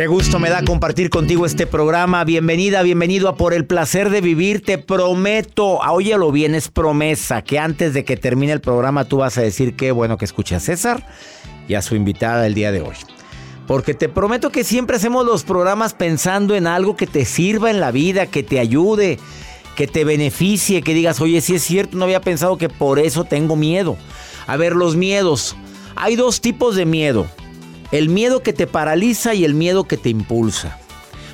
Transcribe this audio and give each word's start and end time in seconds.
Qué 0.00 0.06
gusto 0.06 0.38
me 0.38 0.48
da 0.48 0.64
compartir 0.64 1.10
contigo 1.10 1.44
este 1.44 1.66
programa. 1.66 2.24
Bienvenida, 2.24 2.80
bienvenido 2.80 3.28
a 3.28 3.36
Por 3.36 3.52
el 3.52 3.66
placer 3.66 4.08
de 4.08 4.22
vivir. 4.22 4.64
Te 4.64 4.78
prometo, 4.78 5.76
óyelo 5.76 6.32
bien, 6.32 6.54
es 6.54 6.68
promesa 6.68 7.42
que 7.42 7.58
antes 7.58 7.92
de 7.92 8.02
que 8.02 8.16
termine 8.16 8.54
el 8.54 8.62
programa 8.62 9.04
tú 9.04 9.18
vas 9.18 9.36
a 9.36 9.42
decir 9.42 9.76
qué 9.76 9.92
bueno 9.92 10.16
que 10.16 10.24
escuché 10.24 10.54
a 10.54 10.60
César 10.60 11.06
y 11.68 11.74
a 11.74 11.82
su 11.82 11.96
invitada 11.96 12.40
del 12.40 12.54
día 12.54 12.72
de 12.72 12.80
hoy. 12.80 12.94
Porque 13.66 13.92
te 13.92 14.08
prometo 14.08 14.48
que 14.48 14.64
siempre 14.64 14.96
hacemos 14.96 15.26
los 15.26 15.44
programas 15.44 15.92
pensando 15.92 16.56
en 16.56 16.66
algo 16.66 16.96
que 16.96 17.06
te 17.06 17.26
sirva 17.26 17.70
en 17.70 17.78
la 17.78 17.90
vida, 17.90 18.24
que 18.24 18.42
te 18.42 18.58
ayude, 18.58 19.18
que 19.76 19.86
te 19.86 20.04
beneficie, 20.04 20.80
que 20.80 20.94
digas, 20.94 21.20
oye, 21.20 21.42
si 21.42 21.56
es 21.56 21.62
cierto, 21.62 21.98
no 21.98 22.04
había 22.04 22.22
pensado 22.22 22.56
que 22.56 22.70
por 22.70 23.00
eso 23.00 23.24
tengo 23.24 23.54
miedo. 23.54 23.98
A 24.46 24.56
ver, 24.56 24.76
los 24.76 24.96
miedos. 24.96 25.56
Hay 25.94 26.16
dos 26.16 26.40
tipos 26.40 26.74
de 26.74 26.86
miedo 26.86 27.26
el 27.92 28.08
miedo 28.08 28.42
que 28.42 28.52
te 28.52 28.66
paraliza 28.66 29.34
y 29.34 29.44
el 29.44 29.54
miedo 29.54 29.84
que 29.84 29.96
te 29.96 30.08
impulsa. 30.08 30.78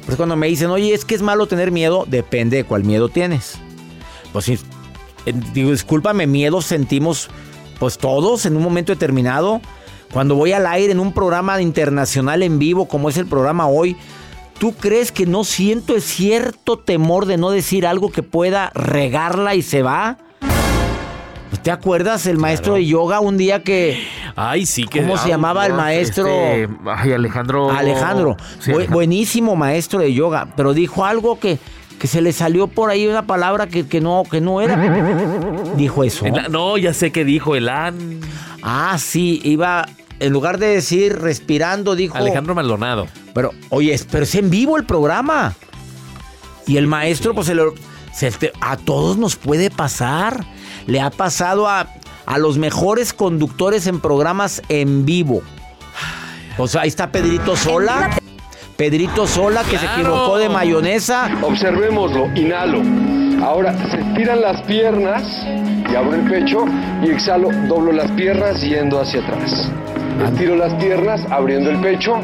Pues 0.05 0.17
cuando 0.17 0.37
me 0.37 0.47
dicen, 0.47 0.71
oye, 0.71 0.95
es 0.95 1.05
que 1.05 1.15
es 1.15 1.23
malo 1.23 1.47
tener 1.47 1.71
miedo, 1.71 2.05
depende 2.07 2.59
de 2.59 2.65
cuál 2.65 2.85
miedo 2.85 3.09
tienes. 3.09 3.59
Pues 4.33 4.51
digo, 5.53 5.71
discúlpame, 5.71 6.27
miedo 6.27 6.63
sentimos 6.63 7.29
pues 7.79 7.99
todos 7.99 8.47
en 8.47 8.57
un 8.57 8.63
momento 8.63 8.93
determinado. 8.93 9.61
Cuando 10.13 10.37
voy 10.37 10.53
al 10.53 10.67
aire 10.67 10.93
en 10.93 11.01
un 11.01 11.13
programa 11.13 11.61
internacional 11.61 12.43
en 12.43 12.59
vivo 12.59 12.87
como 12.87 13.09
es 13.09 13.17
el 13.17 13.27
programa 13.27 13.67
hoy, 13.67 13.97
¿tú 14.59 14.73
crees 14.73 15.11
que 15.11 15.27
no 15.27 15.45
siento 15.45 16.01
cierto 16.01 16.79
temor 16.79 17.27
de 17.27 17.37
no 17.37 17.51
decir 17.51 17.87
algo 17.87 18.11
que 18.11 18.23
pueda 18.23 18.71
regarla 18.75 19.57
y 19.57 19.63
se 19.63 19.83
va? 19.83 20.19
¿Te 21.67 21.73
acuerdas 21.73 22.27
el 22.27 22.39
maestro 22.39 22.75
de 22.75 22.87
yoga 22.87 23.19
un 23.19 23.37
día 23.37 23.65
que... 23.65 24.01
Ay, 24.37 24.67
sí 24.67 24.85
que... 24.85 25.01
¿Cómo 25.01 25.17
se 25.17 25.29
llamaba 25.29 25.67
el 25.67 25.73
maestro? 25.75 26.29
Este, 26.29 26.69
ay, 26.87 27.11
Alejandro... 27.11 27.73
Alejandro. 27.73 28.37
buenísimo 28.89 29.57
maestro 29.57 29.99
de 29.99 30.15
yoga, 30.15 30.47
pero 30.55 30.75
dijo 30.75 31.05
algo 31.05 31.41
que, 31.41 31.59
que 31.99 32.07
se 32.07 32.21
le 32.21 32.31
salió 32.31 32.69
por 32.69 32.91
ahí 32.91 33.09
una 33.09 33.27
palabra 33.27 33.67
que, 33.67 33.85
que, 33.85 34.01
no, 34.01 34.23
que 34.31 34.41
no 34.41 34.61
era. 34.61 34.77
Dijo 35.77 36.05
eso. 36.05 36.27
no, 36.51 36.79
ya 36.79 36.95
sé 36.95 37.11
qué 37.11 37.25
dijo, 37.25 37.57
el 37.57 37.69
an... 37.69 38.21
Ah, 38.63 38.97
sí, 39.01 39.41
iba... 39.43 39.89
En 40.21 40.33
lugar 40.33 40.59
de 40.59 40.69
decir 40.69 41.19
respirando, 41.19 41.97
dijo... 41.97 42.17
Alejandro 42.17 42.55
Maldonado. 42.55 43.09
Pero, 43.35 43.51
oye, 43.71 44.01
pero 44.09 44.23
es 44.23 44.37
en 44.37 44.51
vivo 44.51 44.77
el 44.77 44.85
programa. 44.85 45.57
Y 46.69 46.77
el 46.77 46.87
maestro, 46.87 47.35
pues 47.35 47.49
se 47.49 47.57
lo... 47.57 47.75
a 48.61 48.77
todos 48.77 49.19
nos 49.19 49.37
puede 49.37 49.71
pasar 49.71 50.45
le 50.87 51.01
ha 51.01 51.11
pasado 51.11 51.69
a, 51.69 51.87
los 52.39 52.59
mejores 52.59 53.13
conductores 53.13 53.87
en 53.87 54.01
programas 54.01 54.61
en 54.69 55.05
vivo. 55.05 55.43
O 56.59 56.67
sea, 56.67 56.83
ahí 56.83 56.89
está 56.89 57.13
Pedrito 57.13 57.55
Sola. 57.55 58.11
Pedrito 58.77 59.27
Sola 59.27 59.63
que 59.63 59.79
se 59.79 59.87
equivocó 59.87 60.37
de 60.37 60.49
mayonesa. 60.49 61.31
Observémoslo, 61.43 62.27
inhalo. 62.35 62.83
Ahora 63.45 63.75
se 63.91 64.01
estiran 64.01 64.41
las 64.41 64.61
piernas 64.63 65.23
y 65.91 65.95
abro 65.95 66.15
el 66.15 66.29
pecho 66.29 66.65
y 67.03 67.11
exhalo, 67.11 67.51
doblo 67.69 67.93
las 67.93 68.11
piernas 68.13 68.61
yendo 68.61 69.01
hacia 69.01 69.21
atrás. 69.21 69.71
Estiro 70.25 70.57
las 70.57 70.75
piernas 70.75 71.21
abriendo 71.31 71.71
el 71.71 71.81
pecho, 71.81 72.17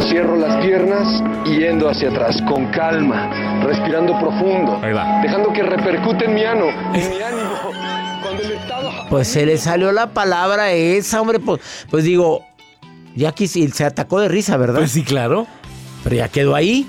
cierro 0.00 0.36
las 0.36 0.64
piernas 0.64 1.22
y 1.44 1.58
yendo 1.58 1.88
hacia 1.88 2.08
atrás 2.08 2.40
con 2.48 2.66
calma, 2.66 3.62
respirando 3.64 4.18
profundo, 4.18 4.80
dejando 5.22 5.52
que 5.52 5.62
repercute 5.62 6.24
en 6.26 6.34
mi 6.34 6.44
ano, 6.44 6.66
en 6.94 7.10
mi 7.10 7.22
ánimo. 7.22 7.50
Pues 9.10 9.28
se 9.28 9.46
le 9.46 9.58
salió 9.58 9.92
la 9.92 10.12
palabra 10.12 10.72
esa, 10.72 11.20
hombre. 11.20 11.38
Pues, 11.38 11.60
pues 11.90 12.04
digo, 12.04 12.44
ya 13.14 13.28
aquí 13.28 13.46
se 13.46 13.84
atacó 13.84 14.18
de 14.18 14.28
risa, 14.28 14.56
¿verdad? 14.56 14.78
Pues 14.78 14.92
sí, 14.92 15.04
claro. 15.04 15.46
Pero 16.02 16.16
ya 16.16 16.28
quedó 16.28 16.54
ahí. 16.56 16.86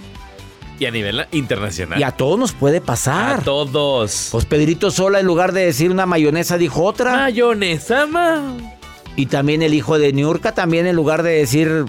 Y 0.80 0.86
a 0.86 0.92
nivel 0.92 1.26
internacional. 1.32 2.00
Y 2.00 2.04
a 2.04 2.12
todos 2.12 2.40
nos 2.40 2.54
puede 2.54 2.82
pasar. 2.82 3.42
A 3.42 3.44
todos. 3.44 4.30
Pues 4.32 4.46
Pedrito 4.46 4.90
Sola, 4.92 5.20
en 5.20 5.26
lugar 5.26 5.52
de 5.52 5.66
decir 5.66 5.92
una 5.92 6.06
mayonesa, 6.06 6.58
dijo 6.58 6.84
otra. 6.84 7.12
Mayonesa, 7.12 8.08
ma. 8.08 8.75
Y 9.16 9.28
también 9.28 9.62
el 9.62 9.74
hijo 9.74 9.98
de 9.98 10.14
Niurka, 10.14 10.54
también 10.54 10.88
en 10.88 10.96
lugar 10.96 11.24
de 11.24 11.32
decir 11.32 11.86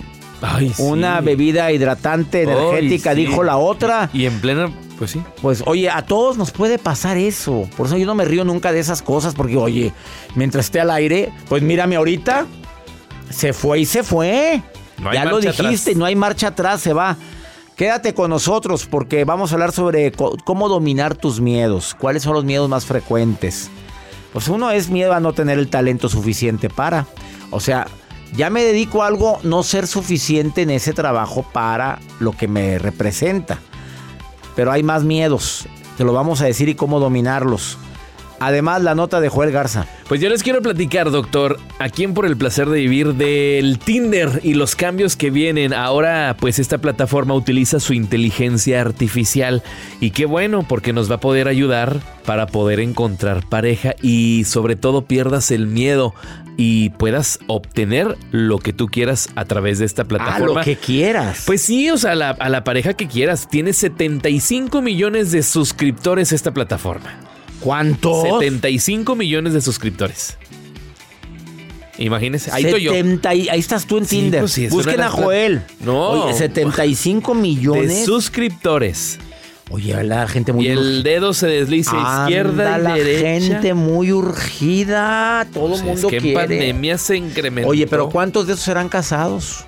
una 0.79 1.21
bebida 1.21 1.73
hidratante 1.73 2.43
energética, 2.43 3.15
dijo 3.15 3.43
la 3.43 3.57
otra. 3.57 4.11
Y 4.13 4.27
en 4.27 4.41
plena 4.41 4.71
pues 4.99 5.11
sí. 5.11 5.23
Pues 5.43 5.63
oye, 5.67 5.91
a 5.91 6.03
todos 6.03 6.37
nos 6.37 6.51
puede 6.51 6.79
pasar 6.79 7.17
eso. 7.17 7.69
Por 7.77 7.87
eso 7.87 7.97
yo 7.97 8.07
no 8.07 8.15
me 8.15 8.25
río 8.25 8.45
nunca 8.45 8.73
de 8.73 8.81
esas 8.81 9.03
cosas, 9.03 9.35
porque 9.35 9.57
oye, 9.57 9.93
mientras 10.35 10.67
esté 10.67 10.81
al 10.81 10.91
aire, 10.91 11.33
pues 11.49 11.63
mírame 11.63 11.97
ahorita, 11.97 12.47
se 13.31 13.53
fue 13.53 13.81
y 13.81 13.87
se 13.87 14.03
fue. 14.03 14.63
ya 15.13 15.25
lo 15.25 15.41
dijiste, 15.41 15.95
no 15.95 16.05
hay 16.05 16.17
marcha 16.17 16.49
atrás, 16.49 16.81
se 16.81 16.93
va. 16.93 17.17
Quédate 17.77 18.15
con 18.15 18.31
nosotros 18.31 18.87
porque 18.87 19.25
vamos 19.25 19.53
a 19.53 19.57
hablar 19.57 19.73
sobre 19.73 20.11
cómo 20.13 20.69
dominar 20.69 21.15
tus 21.15 21.41
miedos, 21.41 21.95
cuáles 21.95 22.23
son 22.23 22.33
los 22.33 22.45
miedos 22.45 22.71
más 22.71 22.87
frecuentes. 22.87 23.71
Pues 24.37 24.49
uno 24.49 24.71
es 24.71 24.91
miedo 24.91 25.15
a 25.15 25.21
no 25.21 25.33
tener 25.33 25.59
el 25.59 25.69
talento 25.69 26.11
suficiente 26.11 26.69
para. 26.69 27.07
O 27.51 27.61
sea, 27.61 27.87
ya 28.37 28.51
me 28.51 28.63
dedico 28.63 29.03
a 29.03 29.07
algo, 29.07 29.41
no 29.45 29.63
ser 29.63 29.87
suficiente 29.87 30.61
en 30.61 30.69
ese 30.69 30.93
trabajo 30.93 31.47
para 31.55 32.01
lo 32.21 32.33
que 32.33 32.47
me 32.47 32.79
representa 32.79 33.59
pero 34.57 34.73
hay 34.73 34.83
más 34.83 35.05
miedos. 35.05 35.69
Te 35.97 36.03
lo 36.03 36.13
vamos 36.13 36.41
a 36.41 36.47
decir 36.47 36.69
y 36.69 36.75
cómo 36.75 36.99
dominarlos. 36.99 37.79
Además, 38.39 38.83
la 38.83 38.95
nota 38.95 39.21
de 39.21 39.29
Joel 39.29 39.51
Garza. 39.51 39.87
Pues 40.09 40.21
yo 40.21 40.29
les 40.29 40.43
quiero 40.43 40.63
platicar, 40.63 41.11
doctor, 41.11 41.59
a 41.79 41.89
quién 41.89 42.15
por 42.15 42.27
el 42.27 42.37
placer 42.37 42.69
de 42.69 42.79
vivir 42.79 43.15
del 43.15 43.79
Tinder 43.79 44.41
y 44.45 44.55
los 44.55 44.77
cambios 44.77 45.17
que 45.17 45.31
vienen. 45.31 45.73
Ahora, 45.73 46.37
pues 46.39 46.59
esta 46.59 46.79
plataforma 46.79 47.35
utiliza 47.35 47.81
su 47.81 47.93
inteligencia 47.95 48.81
artificial 48.81 49.63
y 50.01 50.11
qué 50.11 50.27
bueno, 50.27 50.65
porque 50.69 50.93
nos 50.93 51.11
va 51.11 51.17
a 51.17 51.21
poder 51.21 51.49
ayudar 51.49 51.97
para 52.25 52.47
poder 52.47 52.79
encontrar 52.81 53.49
pareja 53.49 53.95
y 54.03 54.45
sobre 54.45 54.77
todo 54.77 55.03
pierdas 55.07 55.51
el 55.51 55.67
miedo 55.67 56.15
y 56.59 56.91
puedas 56.91 57.39
obtener 57.49 58.17
lo 58.31 58.59
que 58.59 58.73
tú 58.73 58.87
quieras 58.87 59.29
a 59.35 59.45
través 59.45 59.79
de 59.79 59.85
esta 59.87 60.03
Ah, 60.03 60.07
plataforma. 60.09 60.61
lo 60.61 60.65
que 60.65 60.77
quieras. 60.77 61.43
Pues 61.47 61.63
sí, 61.63 61.91
o 61.91 61.99
sea, 61.99 62.15
la- 62.15 62.31
a 62.31 62.49
la 62.49 62.65
pareja 62.65 62.95
que 62.95 63.09
quieras. 63.09 63.49
Tiene 63.49 63.73
75 63.73 64.81
millones 64.83 65.33
de 65.33 65.43
suscriptores 65.43 66.33
esta 66.33 66.53
plataforma. 66.53 67.15
¿Cuántos? 67.61 68.23
75 68.41 69.15
millones 69.17 69.53
de 69.53 69.61
suscriptores. 69.61 70.37
Imagínense, 71.99 72.51
ahí 72.53 72.65
estoy 72.65 72.83
yo. 72.83 72.93
70 72.93 73.35
y- 73.35 73.49
ahí 73.49 73.59
estás 73.59 73.87
tú 73.87 73.97
en 73.97 74.05
Sí, 74.05 74.21
Tinder. 74.21 74.41
pues 74.41 74.53
sí, 74.53 74.67
es 74.67 74.73
Busquen 74.73 74.97
una 74.97 75.07
a 75.07 75.11
de 75.11 75.23
Joel. 75.23 75.63
No. 75.81 76.09
Oye, 76.25 76.35
75 76.35 77.35
De 77.35 77.41
millones. 77.41 78.05
suscriptores. 78.05 79.19
Oye, 79.71 80.01
la 80.05 80.29
gente 80.29 80.53
muy 80.53 80.67
Y 80.67 80.69
el 80.69 81.03
dedo 81.03 81.33
se 81.33 81.47
desliza 81.49 81.97
izquierda 82.23 82.79
y 82.79 82.83
la 82.83 82.95
derecha. 82.95 83.27
gente 83.55 83.75
muy 83.75 84.13
urgida. 84.13 85.47
Todo 85.53 85.69
Pues 85.71 85.81
el 85.81 85.89
es 85.89 85.93
mundo 85.95 86.09
que 86.09 86.17
en 86.19 86.23
quiere. 86.23 86.39
pandemia 86.39 86.99
se 86.99 87.17
incrementó. 87.17 87.71
Oye, 87.71 87.87
pero 87.87 88.11
¿cuántos 88.11 88.47
de 88.47 88.53
esos 88.53 88.65
serán 88.65 88.89
casados? 88.89 89.65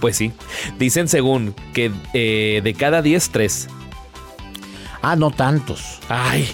Pues 0.00 0.16
sí. 0.16 0.32
Dicen 0.78 1.06
según 1.06 1.54
que 1.74 1.92
eh, 2.14 2.62
de 2.64 2.74
cada 2.74 3.02
10, 3.02 3.28
3. 3.30 3.68
Ah, 5.02 5.14
no 5.16 5.30
tantos. 5.30 6.00
Ay, 6.08 6.48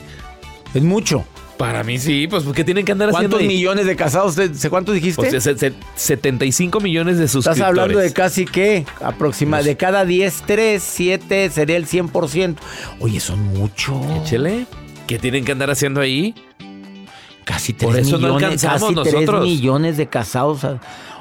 Es 0.75 0.83
mucho. 0.83 1.25
para 1.57 1.85
mí 1.85 1.99
sí, 1.99 2.27
pues 2.29 2.43
¿qué 2.55 2.65
tienen 2.65 2.85
que 2.85 2.91
andar 2.93 3.11
haciendo 3.11 3.37
¿Cuántos 3.37 3.41
ahí? 3.41 3.47
millones 3.57 3.87
de 3.87 3.95
casados? 3.95 4.35
¿Sé 4.35 4.69
¿Cuántos 4.71 4.95
dijiste? 4.97 5.23
Pues, 5.31 5.43
se- 5.43 5.57
se- 5.57 5.73
75 5.95 6.81
millones 6.81 7.17
de 7.19 7.29
suscriptores. 7.29 7.59
Estás 7.59 7.69
hablando 7.69 7.99
de 8.01 8.13
casi 8.13 8.45
qué? 8.45 8.85
Aproximadamente. 9.01 9.71
De 9.71 9.77
cada 9.77 10.05
10, 10.05 10.43
3, 10.47 10.83
7 10.83 11.51
sería 11.51 11.77
el 11.77 11.87
100%. 11.87 12.57
Oye, 12.99 13.21
son 13.21 13.41
mucho. 13.55 14.01
Échele. 14.23 14.67
¿Qué 15.07 15.19
tienen 15.21 15.45
que 15.45 15.53
andar 15.53 15.71
haciendo 15.71 16.01
ahí? 16.01 16.35
Casi 17.45 17.73
3 17.75 17.91
Por 17.91 17.99
eso 18.01 18.19
no 18.19 18.27
millones, 18.35 18.65
alcanzamos 18.65 18.81
casi 18.95 18.95
3 19.11 19.15
nosotros. 19.15 19.45
millones 19.45 19.97
de 19.97 20.07
casados. 20.09 20.61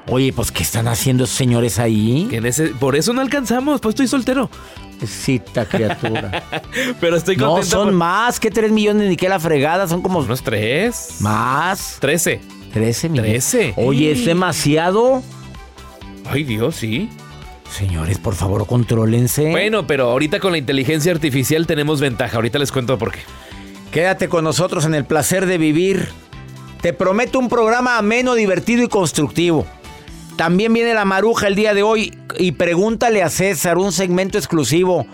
Oye, 0.08 0.34
pues 0.34 0.52
¿qué 0.52 0.64
están 0.64 0.88
haciendo 0.88 1.24
esos 1.24 1.36
señores 1.36 1.80
ahí? 1.80 2.28
Que 2.30 2.38
en 2.38 2.46
ese- 2.46 2.68
por 2.70 2.96
eso 2.96 3.14
no 3.14 3.22
alcanzamos, 3.22 3.80
pues 3.80 3.94
estoy 3.94 4.08
soltero. 4.08 4.50
Cita 5.06 5.66
criatura. 5.66 6.44
Pero 7.02 7.16
estoy 7.18 7.36
no, 7.38 7.48
contento. 7.52 7.70
son 7.78 7.88
por- 7.88 7.94
más 7.94 8.40
que 8.40 8.52
3 8.52 8.72
millones 8.72 9.10
ni 9.10 9.16
que 9.16 9.28
la 9.30 9.40
fregada, 9.40 9.88
son 9.88 10.02
como 10.02 10.20
Unos 10.20 10.44
3. 10.44 11.18
más. 11.22 11.98
13. 12.00 12.42
13 12.74 13.10
millones. 13.10 13.50
13. 13.50 13.74
Oye, 13.78 14.12
es 14.12 14.26
demasiado. 14.26 15.22
Ay, 16.26 16.44
Dios, 16.44 16.76
sí. 16.76 17.10
Señores, 17.72 18.18
por 18.18 18.36
favor, 18.36 18.66
contrólense. 18.68 19.50
Bueno, 19.52 19.88
pero 19.88 20.10
ahorita 20.12 20.40
con 20.40 20.52
la 20.52 20.58
inteligencia 20.58 21.12
artificial 21.12 21.66
tenemos 21.68 22.00
ventaja. 22.02 22.36
Ahorita 22.38 22.60
les 22.60 22.72
cuento 22.72 22.98
por 22.98 23.12
qué. 23.12 23.20
Quédate 23.92 24.28
con 24.30 24.44
nosotros 24.44 24.86
en 24.86 24.96
el 24.96 25.06
placer 25.06 25.46
de 25.46 25.58
vivir. 25.58 26.08
Te 26.82 26.94
prometo 26.94 27.40
un 27.40 27.50
programa 27.50 27.98
ameno, 27.98 28.36
divertido 28.36 28.84
y 28.84 28.88
constructivo. 28.90 29.66
También 30.38 30.74
viene 30.74 30.94
la 30.94 31.06
maruja 31.06 31.48
el 31.48 31.56
día 31.56 31.74
de 31.74 31.84
hoy 31.84 32.18
y 32.40 32.54
pregúntale 32.54 33.22
a 33.22 33.30
César 33.30 33.78
un 33.78 33.92
segmento 33.92 34.38
exclusivo 34.38 35.06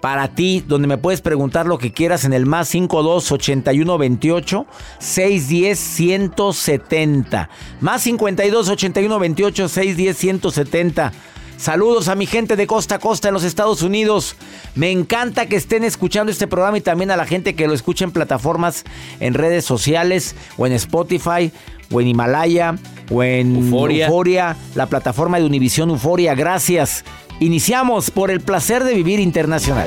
para 0.00 0.28
ti 0.28 0.62
donde 0.66 0.88
me 0.88 0.98
puedes 0.98 1.22
preguntar 1.22 1.66
lo 1.66 1.78
que 1.78 1.92
quieras 1.92 2.24
en 2.24 2.32
el 2.32 2.44
más 2.44 2.68
52 2.68 3.32
81 3.32 3.98
28 3.98 4.66
610 4.98 5.78
170. 5.78 7.48
Más 7.80 8.02
52 8.02 8.68
81 8.68 9.18
28 9.18 9.68
610 9.68 10.16
170. 10.16 11.12
Saludos 11.56 12.08
a 12.08 12.16
mi 12.16 12.26
gente 12.26 12.56
de 12.56 12.66
costa 12.66 12.96
a 12.96 12.98
costa 12.98 13.28
en 13.28 13.34
los 13.34 13.44
Estados 13.44 13.80
Unidos. 13.82 14.36
Me 14.74 14.90
encanta 14.90 15.46
que 15.46 15.56
estén 15.56 15.84
escuchando 15.84 16.32
este 16.32 16.48
programa 16.48 16.78
y 16.78 16.80
también 16.80 17.12
a 17.12 17.16
la 17.16 17.26
gente 17.26 17.54
que 17.54 17.68
lo 17.68 17.74
escucha 17.74 18.04
en 18.04 18.10
plataformas, 18.10 18.84
en 19.20 19.34
redes 19.34 19.64
sociales 19.64 20.34
o 20.58 20.66
en 20.66 20.72
Spotify 20.72 21.52
o 21.92 22.00
en 22.00 22.08
Himalaya 22.08 22.76
o 23.10 23.22
en 23.22 23.56
Euforia. 23.56 24.06
Euforia, 24.06 24.56
la 24.74 24.86
plataforma 24.86 25.38
de 25.38 25.44
Univisión 25.44 25.90
Euforia. 25.90 26.34
Gracias. 26.34 27.04
Iniciamos 27.40 28.10
por 28.10 28.30
el 28.30 28.40
placer 28.40 28.84
de 28.84 28.94
vivir 28.94 29.20
internacional. 29.20 29.86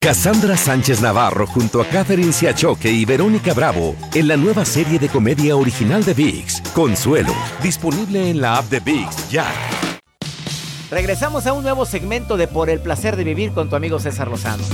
Cassandra 0.00 0.56
Sánchez 0.56 1.00
Navarro 1.00 1.46
junto 1.46 1.80
a 1.80 1.86
Catherine 1.86 2.32
Siachoque 2.32 2.90
y 2.90 3.04
Verónica 3.04 3.54
Bravo 3.54 3.96
en 4.14 4.28
la 4.28 4.36
nueva 4.36 4.64
serie 4.64 4.98
de 4.98 5.08
comedia 5.08 5.56
original 5.56 6.04
de 6.04 6.12
VIX, 6.12 6.60
Consuelo, 6.74 7.34
disponible 7.62 8.28
en 8.30 8.40
la 8.40 8.58
app 8.58 8.66
de 8.66 8.80
VIX 8.80 9.30
ya. 9.30 9.46
Regresamos 10.90 11.46
a 11.46 11.52
un 11.54 11.62
nuevo 11.62 11.86
segmento 11.86 12.36
de 12.36 12.46
Por 12.46 12.68
el 12.70 12.80
placer 12.80 13.16
de 13.16 13.24
vivir 13.24 13.52
con 13.52 13.70
tu 13.70 13.76
amigo 13.76 13.98
César 13.98 14.28
Lozano. 14.28 14.64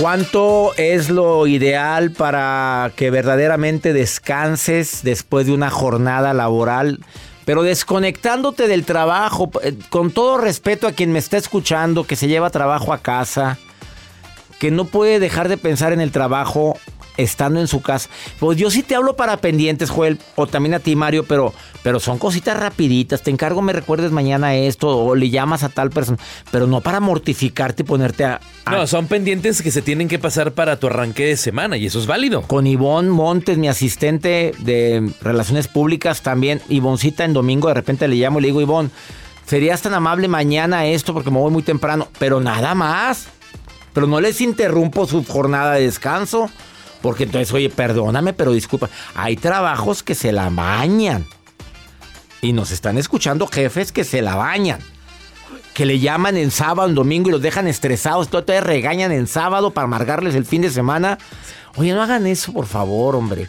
¿Cuánto 0.00 0.72
es 0.76 1.08
lo 1.08 1.46
ideal 1.46 2.10
para 2.10 2.90
que 2.96 3.10
verdaderamente 3.10 3.92
descanses 3.92 5.04
después 5.04 5.46
de 5.46 5.52
una 5.52 5.70
jornada 5.70 6.34
laboral? 6.34 6.98
Pero 7.44 7.62
desconectándote 7.62 8.66
del 8.66 8.84
trabajo, 8.84 9.50
eh, 9.62 9.76
con 9.90 10.10
todo 10.10 10.36
respeto 10.36 10.88
a 10.88 10.92
quien 10.92 11.12
me 11.12 11.20
está 11.20 11.36
escuchando, 11.36 12.04
que 12.08 12.16
se 12.16 12.26
lleva 12.26 12.50
trabajo 12.50 12.92
a 12.92 12.98
casa, 12.98 13.56
que 14.58 14.72
no 14.72 14.84
puede 14.84 15.20
dejar 15.20 15.48
de 15.48 15.58
pensar 15.58 15.92
en 15.92 16.00
el 16.00 16.10
trabajo 16.10 16.76
estando 17.16 17.60
en 17.60 17.68
su 17.68 17.80
casa. 17.82 18.08
Pues 18.40 18.58
yo 18.58 18.70
sí 18.70 18.82
te 18.82 18.94
hablo 18.94 19.16
para 19.16 19.36
pendientes, 19.36 19.90
Joel, 19.90 20.18
o 20.36 20.46
también 20.46 20.74
a 20.74 20.80
ti, 20.80 20.96
Mario, 20.96 21.24
pero, 21.24 21.52
pero 21.82 22.00
son 22.00 22.18
cositas 22.18 22.58
rapiditas. 22.58 23.22
Te 23.22 23.30
encargo, 23.30 23.62
me 23.62 23.72
recuerdes 23.72 24.10
mañana 24.10 24.54
esto, 24.56 24.88
o 24.96 25.14
le 25.14 25.30
llamas 25.30 25.62
a 25.62 25.68
tal 25.68 25.90
persona, 25.90 26.18
pero 26.50 26.66
no 26.66 26.80
para 26.80 27.00
mortificarte 27.00 27.82
y 27.82 27.86
ponerte 27.86 28.24
a... 28.24 28.40
a- 28.64 28.70
No, 28.72 28.86
son 28.86 29.06
pendientes 29.06 29.62
que 29.62 29.70
se 29.70 29.82
tienen 29.82 30.08
que 30.08 30.18
pasar 30.18 30.52
para 30.52 30.78
tu 30.78 30.86
arranque 30.88 31.24
de 31.26 31.36
semana 31.36 31.76
y 31.76 31.86
eso 31.86 31.98
es 32.00 32.06
válido. 32.06 32.42
con 32.42 32.66
Ivonne 32.66 33.10
Montes, 33.10 33.58
mi 33.58 33.68
asistente 33.68 34.52
de 34.58 35.12
Relaciones 35.20 35.68
Públicas, 35.68 36.22
también. 36.22 36.60
Ivoncita 36.68 37.24
en 37.24 37.32
domingo, 37.32 37.68
de 37.68 37.74
repente 37.74 38.08
le 38.08 38.16
llamo 38.16 38.38
y 38.38 38.42
le 38.42 38.48
digo, 38.48 38.60
Ivonne, 38.60 38.90
serías 39.46 39.82
tan 39.82 39.94
amable 39.94 40.26
mañana 40.26 40.86
esto 40.86 41.12
porque 41.14 41.30
me 41.30 41.38
voy 41.38 41.50
muy 41.52 41.62
temprano, 41.62 42.08
pero 42.18 42.40
nada 42.40 42.74
más. 42.74 43.26
Pero 43.92 44.08
no 44.08 44.20
les 44.20 44.40
interrumpo 44.40 45.06
su 45.06 45.24
jornada 45.24 45.74
de 45.74 45.82
descanso. 45.82 46.50
Porque 47.04 47.24
entonces, 47.24 47.52
oye, 47.52 47.68
perdóname, 47.68 48.32
pero 48.32 48.52
disculpa. 48.52 48.88
Hay 49.14 49.36
trabajos 49.36 50.02
que 50.02 50.14
se 50.14 50.32
la 50.32 50.48
bañan. 50.48 51.26
Y 52.40 52.54
nos 52.54 52.70
están 52.70 52.96
escuchando 52.96 53.46
jefes 53.46 53.92
que 53.92 54.04
se 54.04 54.22
la 54.22 54.36
bañan. 54.36 54.80
Que 55.74 55.84
le 55.84 55.98
llaman 55.98 56.38
en 56.38 56.50
sábado, 56.50 56.88
en 56.88 56.94
domingo 56.94 57.28
y 57.28 57.32
los 57.32 57.42
dejan 57.42 57.68
estresados. 57.68 58.30
Todavía 58.30 58.62
regañan 58.62 59.12
en 59.12 59.26
sábado 59.26 59.72
para 59.72 59.84
amargarles 59.84 60.34
el 60.34 60.46
fin 60.46 60.62
de 60.62 60.70
semana. 60.70 61.18
Oye, 61.76 61.92
no 61.92 62.02
hagan 62.02 62.26
eso, 62.26 62.54
por 62.54 62.64
favor, 62.64 63.16
hombre. 63.16 63.48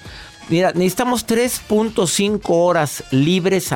Mira, 0.49 0.73
necesitamos 0.73 1.25
3.5 1.25 2.41
horas 2.49 3.05
libres 3.11 3.69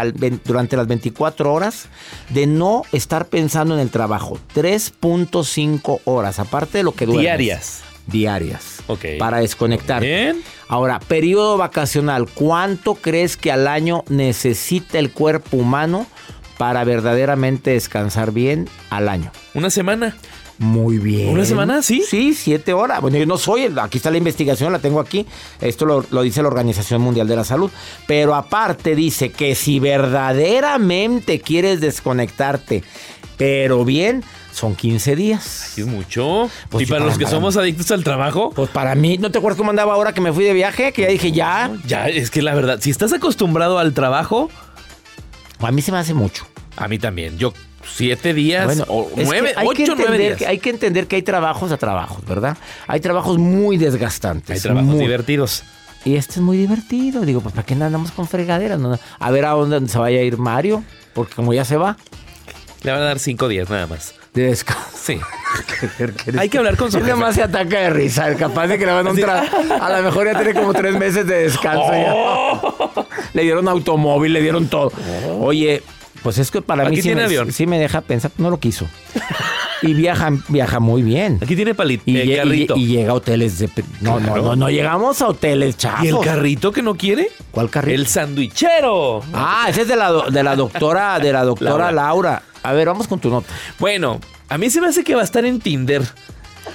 durante 0.43 0.75
las 0.75 0.87
24 0.87 1.53
horas 1.53 1.85
de 2.31 2.47
no 2.47 2.83
estar 2.91 3.27
pensando 3.27 3.75
en 3.75 3.79
el 3.79 3.91
trabajo. 3.91 4.37
3.5 4.55 6.01
horas, 6.03 6.37
aparte 6.37 6.79
de 6.79 6.83
lo 6.83 6.91
que 6.91 7.05
duermes. 7.05 7.23
Diarias. 7.23 7.88
Diarias. 8.09 8.81
Ok. 8.87 9.05
Para 9.17 9.39
desconectar. 9.39 10.01
Bien. 10.01 10.41
Ahora, 10.67 10.99
periodo 10.99 11.57
vacacional. 11.57 12.27
¿Cuánto 12.33 12.95
crees 12.95 13.37
que 13.37 13.51
al 13.51 13.67
año 13.67 14.03
necesita 14.09 14.99
el 14.99 15.11
cuerpo 15.11 15.57
humano 15.57 16.05
para 16.57 16.83
verdaderamente 16.83 17.71
descansar 17.71 18.31
bien 18.31 18.67
al 18.89 19.09
año? 19.09 19.31
Una 19.53 19.69
semana. 19.69 20.15
Muy 20.57 20.97
bien. 20.97 21.29
¿Una 21.29 21.45
semana? 21.45 21.81
¿Sí? 21.81 22.03
Sí, 22.05 22.33
siete 22.33 22.73
horas. 22.73 22.99
Bueno, 22.99 23.17
yo 23.17 23.25
no 23.25 23.37
soy, 23.37 23.63
el- 23.63 23.79
aquí 23.79 23.95
está 23.97 24.11
la 24.11 24.17
investigación, 24.17 24.73
la 24.73 24.79
tengo 24.79 24.99
aquí. 24.99 25.25
Esto 25.61 25.85
lo, 25.85 26.05
lo 26.11 26.21
dice 26.21 26.41
la 26.41 26.49
Organización 26.49 27.01
Mundial 27.01 27.29
de 27.29 27.37
la 27.37 27.45
Salud. 27.45 27.71
Pero 28.07 28.35
aparte 28.35 28.93
dice 28.93 29.31
que 29.31 29.55
si 29.55 29.79
verdaderamente 29.79 31.39
quieres 31.39 31.79
desconectarte, 31.79 32.83
pero 33.37 33.85
bien, 33.85 34.21
son 34.51 34.75
15 34.75 35.15
días. 35.15 35.77
Es 35.77 35.85
mucho. 35.85 36.49
Pues 36.69 36.83
y 36.83 36.85
para 36.85 36.99
para 36.99 37.09
los 37.09 37.17
que 37.17 37.25
somos 37.27 37.55
adictos 37.57 37.89
al 37.91 38.03
trabajo, 38.03 38.51
Pues 38.55 38.69
para 38.69 38.95
mí, 38.95 39.17
¿no 39.17 39.31
te 39.31 39.37
acuerdas 39.37 39.57
cómo 39.57 39.69
andaba 39.69 39.93
ahora 39.93 40.13
que 40.13 40.21
me 40.21 40.33
fui 40.33 40.43
de 40.43 40.53
viaje? 40.53 40.91
Que 40.91 41.03
ya 41.03 41.07
dije, 41.09 41.31
ya. 41.31 41.71
ya 41.85 42.07
es 42.09 42.29
que 42.31 42.41
la 42.41 42.53
verdad, 42.55 42.79
si 42.81 42.89
estás 42.89 43.13
acostumbrado 43.13 43.79
al 43.79 43.93
trabajo, 43.93 44.49
A 45.61 45.71
mí 45.71 45.81
se 45.81 45.91
me 45.91 45.97
hace 45.97 46.13
mucho. 46.13 46.45
A 46.77 46.87
mí 46.87 46.97
también. 46.99 47.37
Yo 47.37 47.53
siete 47.85 48.33
días 48.33 48.65
Bueno, 48.65 48.85
o 48.87 49.09
nueve, 49.15 49.53
hay 49.55 49.67
que 49.69 49.83
ocho, 49.83 49.95
nueve 49.97 50.17
días. 50.17 50.37
que- 50.37 50.47
hay 50.47 50.59
que 50.59 50.69
entender 50.69 51.07
que 51.07 51.15
hay 51.17 51.21
trabajos 51.21 51.71
a 51.71 51.77
trabajos, 51.77 52.23
¿verdad? 52.25 52.57
Hay 52.87 52.99
trabajos 53.01 53.37
muy 53.37 53.77
desgastantes. 53.77 54.55
Hay 54.57 54.61
trabajos 54.61 54.89
muy- 54.89 54.99
divertidos. 54.99 55.63
Y 56.05 56.15
este 56.15 56.35
es 56.35 56.39
muy 56.41 56.55
divertido. 56.57 57.21
Digo, 57.25 57.41
pues 57.41 57.53
¿para 57.53 57.65
qué 57.65 57.73
andamos 57.73 58.11
con 58.11 58.25
fregaderas? 58.27 58.79
No, 58.79 58.97
a 59.19 59.31
ver 59.31 59.45
a 59.45 59.49
dónde 59.49 59.89
se 59.89 59.97
vaya 59.97 60.19
a 60.19 60.21
ir 60.21 60.37
Mario, 60.37 60.81
porque 61.13 61.33
como 61.35 61.53
ya 61.53 61.65
se 61.65 61.75
va, 61.75 61.97
Le 62.83 62.91
van 62.91 63.01
a 63.01 63.05
dar 63.05 63.19
cinco 63.19 63.49
días 63.49 63.69
nada 63.69 63.87
más. 63.87 64.13
De 64.33 64.43
descanso. 64.43 64.89
Sí. 64.95 65.19
Hay 66.37 66.49
que 66.49 66.57
hablar 66.59 66.77
con 66.77 66.91
su 66.91 66.99
jefe. 66.99 67.15
más 67.15 67.35
se 67.35 67.43
ataca 67.43 67.79
de 67.79 67.89
risa, 67.89 68.35
capaz 68.35 68.67
de 68.67 68.77
que 68.77 68.85
le 68.85 68.91
van 68.91 69.07
a 69.07 69.11
un 69.11 69.17
tra- 69.17 69.49
A 69.81 69.97
lo 69.97 70.03
mejor 70.03 70.27
ya 70.27 70.35
tiene 70.39 70.53
como 70.53 70.73
tres 70.73 70.95
meses 70.95 71.25
de 71.25 71.43
descanso 71.43 71.83
Oh. 71.87 72.95
ya. 72.95 73.05
Le 73.33 73.43
dieron 73.43 73.67
automóvil, 73.67 74.33
le 74.33 74.41
dieron 74.41 74.67
todo. 74.67 74.91
Oye, 75.39 75.83
pues 76.23 76.37
es 76.37 76.51
que 76.51 76.61
para 76.61 76.87
mí 76.89 76.95
sí 76.97 77.01
tiene 77.03 77.21
me, 77.21 77.25
avión. 77.25 77.51
sí 77.51 77.65
me 77.67 77.79
deja 77.79 78.01
pensar, 78.01 78.31
no 78.37 78.49
lo 78.49 78.59
quiso. 78.59 78.87
Y 79.81 79.93
viaja, 79.93 80.29
viaja 80.49 80.79
muy 80.81 81.01
bien. 81.03 81.39
Aquí 81.41 81.55
tiene 81.55 81.73
palito. 81.73 82.03
Y, 82.05 82.17
eh, 82.17 82.25
lle- 82.25 82.33
y- 82.33 82.37
carrito. 82.37 82.75
y 82.77 82.87
llega 82.87 83.11
a 83.11 83.15
hoteles 83.15 83.59
de... 83.59 83.69
No, 84.01 84.19
no, 84.19 84.35
no, 84.37 84.55
no 84.57 84.69
llegamos 84.69 85.21
a 85.21 85.27
hoteles 85.29 85.77
chavos. 85.77 86.03
¿Y 86.03 86.09
el 86.09 86.19
carrito 86.19 86.71
que 86.73 86.81
no 86.81 86.95
quiere? 86.95 87.29
¿Cuál 87.51 87.69
carrito? 87.69 87.95
El 87.95 88.07
sandwichero. 88.07 89.21
Ah, 89.33 89.67
ese 89.69 89.83
es 89.83 89.87
de 89.87 89.95
la, 89.95 90.09
do- 90.09 90.29
de 90.29 90.43
la 90.43 90.55
doctora, 90.57 91.19
de 91.19 91.31
la 91.31 91.43
doctora 91.45 91.91
Laura. 91.91 91.91
Laura. 91.91 92.43
A 92.63 92.73
ver, 92.73 92.87
vamos 92.87 93.07
con 93.07 93.19
tu 93.19 93.29
nota. 93.29 93.47
Bueno, 93.79 94.19
a 94.49 94.57
mí 94.57 94.69
se 94.69 94.81
me 94.81 94.87
hace 94.87 95.03
que 95.05 95.15
va 95.15 95.21
a 95.21 95.23
estar 95.23 95.45
en 95.45 95.59
Tinder. 95.61 96.03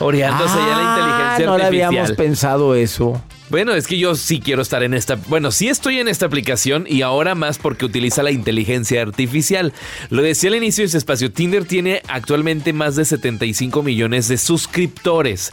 Oreándose 0.00 0.54
ya 0.56 0.66
la 0.66 0.76
Ah, 0.76 0.96
inteligencia 0.96 1.46
no 1.46 1.58
le 1.58 1.64
artificial. 1.64 1.86
habíamos 1.88 2.12
pensado 2.12 2.74
eso. 2.74 3.22
Bueno, 3.50 3.74
es 3.74 3.86
que 3.86 3.98
yo 3.98 4.14
sí 4.14 4.40
quiero 4.40 4.62
estar 4.62 4.82
en 4.82 4.94
esta. 4.94 5.16
Bueno, 5.16 5.50
sí 5.52 5.68
estoy 5.68 5.98
en 6.00 6.08
esta 6.08 6.26
aplicación 6.26 6.86
y 6.88 7.02
ahora 7.02 7.34
más 7.34 7.58
porque 7.58 7.84
utiliza 7.84 8.22
la 8.22 8.30
inteligencia 8.30 9.02
artificial. 9.02 9.72
Lo 10.08 10.22
decía 10.22 10.48
al 10.48 10.56
inicio 10.56 10.82
de 10.82 10.86
este 10.86 10.98
espacio. 10.98 11.30
Tinder 11.30 11.66
tiene 11.66 12.02
actualmente 12.08 12.72
más 12.72 12.96
de 12.96 13.04
75 13.04 13.82
millones 13.82 14.28
de 14.28 14.38
suscriptores. 14.38 15.52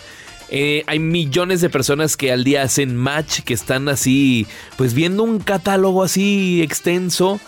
Eh, 0.49 0.83
hay 0.87 0.99
millones 0.99 1.59
de 1.61 1.69
personas 1.69 2.15
que 2.15 2.31
al 2.31 2.45
día 2.45 2.63
hacen 2.63 2.95
match, 2.95 3.41
que 3.41 3.53
están 3.53 3.89
así, 3.89 4.47
pues 4.77 4.93
viendo 4.93 5.23
un 5.23 5.39
catálogo 5.39 6.03
así 6.03 6.61
extenso 6.61 7.39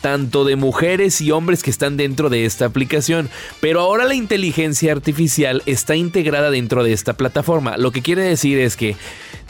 tanto 0.00 0.44
de 0.44 0.56
mujeres 0.56 1.20
y 1.20 1.30
hombres 1.30 1.62
que 1.62 1.70
están 1.70 1.96
dentro 1.96 2.30
de 2.30 2.44
esta 2.44 2.66
aplicación. 2.66 3.28
Pero 3.60 3.80
ahora 3.80 4.04
la 4.04 4.14
inteligencia 4.14 4.92
artificial 4.92 5.62
está 5.66 5.96
integrada 5.96 6.50
dentro 6.50 6.82
de 6.82 6.92
esta 6.92 7.14
plataforma. 7.14 7.76
Lo 7.76 7.92
que 7.92 8.02
quiere 8.02 8.22
decir 8.22 8.58
es 8.58 8.76
que 8.76 8.96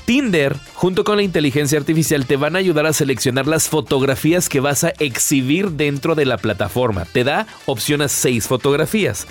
Tinder, 0.04 0.56
junto 0.74 1.04
con 1.04 1.16
la 1.16 1.22
inteligencia 1.22 1.78
artificial, 1.78 2.26
te 2.26 2.36
van 2.36 2.56
a 2.56 2.58
ayudar 2.58 2.86
a 2.86 2.92
seleccionar 2.92 3.46
las 3.46 3.68
fotografías 3.68 4.48
que 4.48 4.60
vas 4.60 4.84
a 4.84 4.92
exhibir 4.98 5.70
dentro 5.72 6.14
de 6.14 6.26
la 6.26 6.36
plataforma. 6.36 7.04
Te 7.04 7.24
da 7.24 7.46
opción 7.66 8.02
a 8.02 8.08
seis 8.08 8.48
fotografías. 8.48 9.26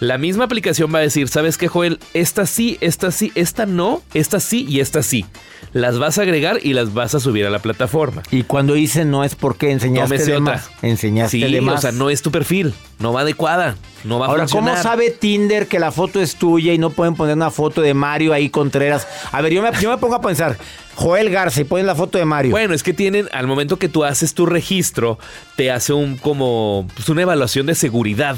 La 0.00 0.18
misma 0.18 0.44
aplicación 0.44 0.92
va 0.92 0.98
a 0.98 1.02
decir, 1.02 1.28
¿sabes 1.28 1.56
qué, 1.56 1.68
Joel? 1.68 1.98
Esta 2.14 2.46
sí, 2.46 2.78
esta 2.80 3.10
sí, 3.10 3.30
esta 3.34 3.64
no, 3.64 4.02
esta 4.12 4.40
sí 4.40 4.66
y 4.68 4.80
esta 4.80 5.02
sí. 5.02 5.24
Las 5.72 5.98
vas 5.98 6.18
a 6.18 6.22
agregar 6.22 6.58
y 6.62 6.72
las 6.72 6.92
vas 6.94 7.14
a 7.14 7.20
subir 7.20 7.46
a 7.46 7.50
la 7.50 7.60
plataforma. 7.60 8.22
Y 8.30 8.42
cuando 8.42 8.74
dice 8.74 9.04
no 9.04 9.24
es 9.24 9.34
porque 9.34 9.70
enseñaste 9.70 10.16
Tómese 10.16 10.32
de 10.32 10.40
más. 10.40 10.70
Enseñaste 10.82 11.38
Sí, 11.38 11.52
de 11.52 11.60
más. 11.60 11.78
o 11.78 11.80
sea, 11.82 11.92
no 11.92 12.10
es 12.10 12.22
tu 12.22 12.30
perfil, 12.30 12.74
no 12.98 13.12
va 13.12 13.22
adecuada, 13.22 13.76
no 14.04 14.18
va 14.18 14.26
a 14.26 14.28
Ahora, 14.30 14.46
¿cómo 14.46 14.60
funcionar. 14.66 14.82
sabe 14.82 15.10
Tinder 15.10 15.68
que 15.68 15.78
la 15.78 15.90
foto 15.90 16.20
es 16.20 16.36
tuya 16.36 16.72
y 16.72 16.78
no 16.78 16.90
pueden 16.90 17.14
poner 17.14 17.36
una 17.36 17.50
foto 17.50 17.80
de 17.80 17.94
Mario 17.94 18.32
ahí 18.32 18.50
Contreras? 18.50 19.06
A 19.32 19.40
ver, 19.42 19.52
yo 19.52 19.62
me, 19.62 19.70
yo 19.80 19.90
me 19.90 19.98
pongo 19.98 20.16
a 20.16 20.20
pensar, 20.20 20.58
Joel 20.96 21.30
Garza 21.30 21.60
y 21.60 21.64
ponen 21.64 21.86
la 21.86 21.94
foto 21.94 22.18
de 22.18 22.24
Mario. 22.24 22.50
Bueno, 22.50 22.74
es 22.74 22.82
que 22.82 22.92
tienen, 22.92 23.28
al 23.32 23.46
momento 23.46 23.78
que 23.78 23.88
tú 23.88 24.04
haces 24.04 24.34
tu 24.34 24.44
registro, 24.46 25.18
te 25.56 25.70
hace 25.70 25.92
un 25.92 26.16
como 26.16 26.86
pues, 26.94 27.08
una 27.08 27.22
evaluación 27.22 27.66
de 27.66 27.74
seguridad. 27.74 28.36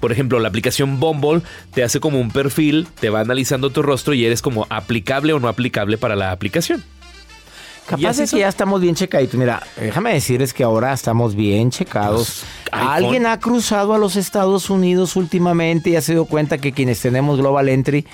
Por 0.00 0.12
ejemplo, 0.12 0.38
la 0.40 0.48
aplicación 0.48 0.98
Bumble 0.98 1.42
te 1.74 1.84
hace 1.84 2.00
como 2.00 2.20
un 2.20 2.30
perfil, 2.30 2.88
te 2.98 3.10
va 3.10 3.20
analizando 3.20 3.70
tu 3.70 3.82
rostro 3.82 4.14
y 4.14 4.24
eres 4.24 4.42
como 4.42 4.66
aplicable 4.70 5.32
o 5.32 5.40
no 5.40 5.48
aplicable 5.48 5.98
para 5.98 6.16
la 6.16 6.32
aplicación. 6.32 6.82
¿y 7.86 7.90
Capaz 7.90 8.10
es 8.10 8.20
eso? 8.20 8.36
que 8.36 8.40
ya 8.40 8.48
estamos 8.48 8.80
bien 8.80 8.94
checaditos. 8.94 9.34
Mira, 9.38 9.62
déjame 9.76 10.12
decirles 10.12 10.54
que 10.54 10.62
ahora 10.62 10.92
estamos 10.92 11.34
bien 11.34 11.70
checados. 11.70 12.44
Pues. 12.70 12.82
Alguien 12.82 13.26
ha 13.26 13.38
cruzado 13.40 13.94
a 13.94 13.98
los 13.98 14.16
Estados 14.16 14.70
Unidos 14.70 15.16
últimamente 15.16 15.90
y 15.90 15.96
ha 15.96 16.00
se 16.00 16.12
dio 16.12 16.24
cuenta 16.24 16.58
que 16.58 16.72
quienes 16.72 17.00
tenemos 17.00 17.38
Global 17.38 17.68
Entry 17.68 18.06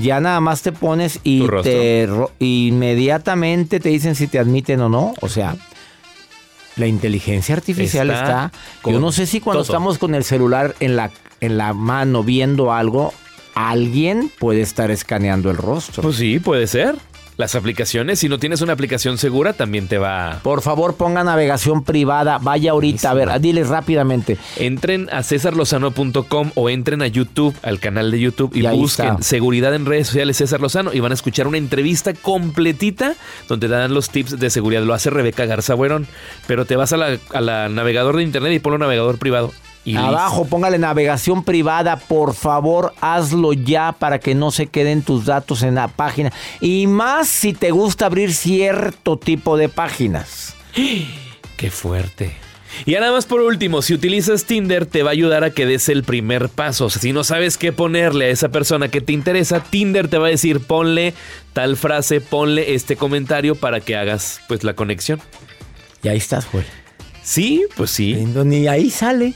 ya 0.00 0.20
nada 0.20 0.40
más 0.40 0.62
te 0.62 0.72
pones 0.72 1.20
y 1.24 1.46
te 1.62 2.08
inmediatamente 2.38 3.80
te 3.80 3.88
dicen 3.90 4.14
si 4.14 4.26
te 4.26 4.38
admiten 4.38 4.80
o 4.80 4.88
no. 4.88 5.14
O 5.20 5.28
sea, 5.28 5.56
la 6.76 6.86
inteligencia 6.86 7.54
artificial 7.54 8.10
Está 8.10 8.46
está. 8.46 8.90
Yo 8.90 9.00
no 9.00 9.12
sé 9.12 9.26
si 9.26 9.40
cuando 9.40 9.62
todo. 9.62 9.72
estamos 9.72 9.98
con 9.98 10.14
el 10.14 10.24
celular 10.24 10.74
en 10.80 10.96
la, 10.96 11.10
en 11.40 11.56
la 11.58 11.72
mano 11.72 12.22
viendo 12.22 12.72
algo, 12.72 13.12
alguien 13.54 14.30
puede 14.38 14.60
estar 14.62 14.90
escaneando 14.90 15.50
el 15.50 15.56
rostro. 15.56 16.02
Pues 16.02 16.16
sí, 16.16 16.38
puede 16.38 16.66
ser. 16.66 16.96
Las 17.36 17.56
aplicaciones, 17.56 18.20
si 18.20 18.28
no 18.28 18.38
tienes 18.38 18.60
una 18.60 18.74
aplicación 18.74 19.18
segura, 19.18 19.54
también 19.54 19.88
te 19.88 19.98
va. 19.98 20.38
Por 20.44 20.62
favor, 20.62 20.94
ponga 20.94 21.24
navegación 21.24 21.82
privada. 21.82 22.38
Vaya 22.38 22.70
ahorita, 22.70 23.10
a 23.10 23.14
ver, 23.14 23.40
diles 23.40 23.68
rápidamente. 23.68 24.38
Entren 24.56 25.08
a 25.10 25.22
cesarlozano.com 25.24 26.52
o 26.54 26.70
entren 26.70 27.02
a 27.02 27.06
YouTube, 27.08 27.54
al 27.62 27.80
canal 27.80 28.10
de 28.10 28.20
YouTube 28.20 28.52
y, 28.54 28.64
Y 28.64 28.68
busquen 28.68 29.06
está. 29.06 29.22
seguridad 29.22 29.74
en 29.74 29.84
redes 29.86 30.06
sociales 30.08 30.36
César 30.36 30.60
Lozano 30.60 30.92
y 30.92 31.00
van 31.00 31.10
a 31.10 31.14
escuchar 31.14 31.46
una 31.48 31.58
entrevista 31.58 32.14
completita 32.14 33.14
donde 33.48 33.66
te 33.66 33.72
dan 33.74 33.92
los 33.94 34.10
tips 34.10 34.38
de 34.38 34.50
seguridad. 34.50 34.82
Lo 34.82 34.94
hace 34.94 35.10
Rebeca 35.10 35.44
Garza 35.44 35.74
Buerón, 35.74 36.06
pero 36.46 36.66
te 36.66 36.76
vas 36.76 36.92
a 36.92 36.96
la, 36.96 37.18
a 37.32 37.40
la 37.40 37.68
navegador 37.68 38.16
de 38.16 38.22
internet 38.22 38.52
y 38.52 38.58
ponlo 38.60 38.78
navegador 38.78 39.18
privado. 39.18 39.52
Y 39.84 39.96
Abajo, 39.96 40.46
póngale 40.46 40.78
navegación 40.78 41.44
privada. 41.44 41.96
Por 41.98 42.34
favor, 42.34 42.94
hazlo 43.00 43.52
ya 43.52 43.92
para 43.92 44.18
que 44.18 44.34
no 44.34 44.50
se 44.50 44.66
queden 44.66 45.02
tus 45.02 45.26
datos 45.26 45.62
en 45.62 45.74
la 45.74 45.88
página. 45.88 46.32
Y 46.60 46.86
más 46.86 47.28
si 47.28 47.52
te 47.52 47.70
gusta 47.70 48.06
abrir 48.06 48.32
cierto 48.32 49.18
tipo 49.18 49.56
de 49.58 49.68
páginas. 49.68 50.54
Qué 51.56 51.70
fuerte. 51.70 52.34
Y 52.86 52.92
ya 52.92 53.00
nada 53.00 53.12
más 53.12 53.26
por 53.26 53.40
último, 53.40 53.82
si 53.82 53.94
utilizas 53.94 54.46
Tinder 54.46 54.86
te 54.86 55.02
va 55.02 55.10
a 55.10 55.12
ayudar 55.12 55.44
a 55.44 55.50
que 55.50 55.66
des 55.66 55.88
el 55.88 56.02
primer 56.02 56.48
paso. 56.48 56.86
O 56.86 56.90
sea, 56.90 57.00
si 57.00 57.12
no 57.12 57.22
sabes 57.22 57.56
qué 57.56 57.72
ponerle 57.72 58.26
a 58.26 58.28
esa 58.30 58.48
persona 58.48 58.88
que 58.88 59.00
te 59.00 59.12
interesa, 59.12 59.60
Tinder 59.60 60.08
te 60.08 60.18
va 60.18 60.26
a 60.26 60.30
decir 60.30 60.60
ponle 60.60 61.14
tal 61.52 61.76
frase, 61.76 62.20
ponle 62.20 62.74
este 62.74 62.96
comentario 62.96 63.54
para 63.54 63.80
que 63.80 63.96
hagas 63.96 64.40
pues 64.48 64.64
la 64.64 64.74
conexión. 64.74 65.20
Y 66.02 66.08
ahí 66.08 66.16
estás, 66.16 66.50
güey. 66.50 66.64
Sí, 67.22 67.64
pues 67.76 67.90
sí. 67.90 68.14
Ni 68.14 68.66
ahí 68.66 68.90
sale. 68.90 69.34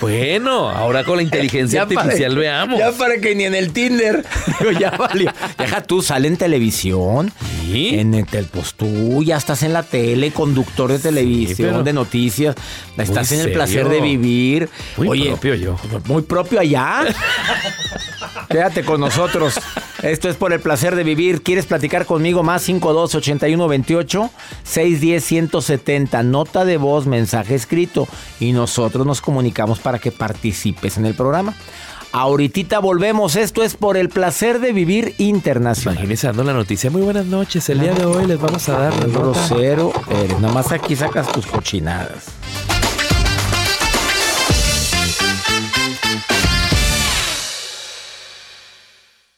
Bueno, 0.00 0.68
ahora 0.70 1.04
con 1.04 1.16
la 1.16 1.22
inteligencia 1.24 1.86
para- 1.86 2.00
artificial 2.02 2.36
veamos. 2.36 2.78
Ya 2.78 2.92
para 2.92 3.18
que 3.18 3.34
ni 3.34 3.44
en 3.44 3.54
el 3.54 3.72
Tinder. 3.72 4.24
Digo, 4.60 4.70
ya 4.72 4.90
valió. 4.90 5.32
Deja 5.58 5.82
tú, 5.82 6.02
sale 6.02 6.28
en 6.28 6.36
televisión. 6.36 7.32
Sí. 7.62 7.90
En 7.98 8.14
el, 8.14 8.24
pues 8.26 8.74
tú 8.74 9.22
ya 9.22 9.36
estás 9.36 9.62
en 9.62 9.72
la 9.72 9.82
tele, 9.82 10.30
conductor 10.30 10.90
de 10.92 10.98
televisión, 10.98 11.70
pero- 11.70 11.82
de 11.82 11.92
noticias. 11.92 12.54
Estás 12.96 13.32
en 13.32 13.38
el 13.40 13.44
serio. 13.46 13.58
placer 13.58 13.88
de 13.88 14.00
vivir. 14.00 14.68
Muy 14.96 15.24
propio 15.28 15.54
yo. 15.54 15.76
Muy 16.06 16.22
propio 16.22 16.60
allá. 16.60 17.04
Quédate 18.48 18.84
con 18.84 19.00
nosotros. 19.00 19.58
Esto 20.02 20.28
es 20.28 20.36
por 20.36 20.52
el 20.52 20.60
placer 20.60 20.94
de 20.94 21.02
vivir. 21.02 21.42
¿Quieres 21.42 21.66
platicar 21.66 22.06
conmigo? 22.06 22.42
Más 22.42 22.62
52 22.62 23.14
81 23.16 23.68
28 23.68 24.30
610 24.62 25.24
170. 25.24 26.22
Nota 26.22 26.64
de 26.64 26.76
voz, 26.76 27.06
mensaje 27.06 27.54
escrito. 27.54 28.06
Y 28.38 28.52
nosotros 28.52 29.04
nos 29.06 29.20
comunicamos 29.20 29.80
para 29.86 30.00
que 30.00 30.10
participes 30.10 30.98
en 30.98 31.06
el 31.06 31.14
programa. 31.14 31.54
Ahorita 32.10 32.80
volvemos. 32.80 33.36
Esto 33.36 33.62
es 33.62 33.76
por 33.76 33.96
el 33.96 34.08
placer 34.08 34.58
de 34.58 34.72
vivir 34.72 35.14
internacional. 35.18 35.94
Imagínense 35.94 36.26
dando 36.26 36.42
la 36.42 36.54
noticia. 36.54 36.90
Muy 36.90 37.02
buenas 37.02 37.26
noches. 37.26 37.68
El 37.68 37.78
día 37.78 37.94
de 37.94 38.04
hoy 38.04 38.26
les 38.26 38.40
vamos 38.40 38.68
a 38.68 38.80
dar 38.80 38.94
la 38.96 39.06
nota. 39.06 39.20
grosero 39.20 39.92
eres. 40.10 40.40
Nada 40.40 40.52
más 40.52 40.72
aquí 40.72 40.96
sacas 40.96 41.30
tus 41.30 41.46
cochinadas. 41.46 42.26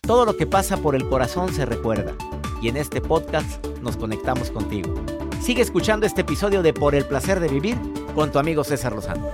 Todo 0.00 0.24
lo 0.24 0.38
que 0.38 0.46
pasa 0.46 0.78
por 0.78 0.94
el 0.94 1.06
corazón 1.10 1.52
se 1.52 1.66
recuerda. 1.66 2.14
Y 2.62 2.68
en 2.70 2.78
este 2.78 3.02
podcast 3.02 3.66
nos 3.82 3.98
conectamos 3.98 4.50
contigo. 4.50 4.94
Sigue 5.42 5.60
escuchando 5.60 6.06
este 6.06 6.22
episodio 6.22 6.62
de 6.62 6.72
Por 6.72 6.94
el 6.94 7.04
placer 7.04 7.38
de 7.38 7.48
vivir 7.48 7.76
con 8.14 8.32
tu 8.32 8.38
amigo 8.38 8.64
César 8.64 8.94
Lozano. 8.94 9.28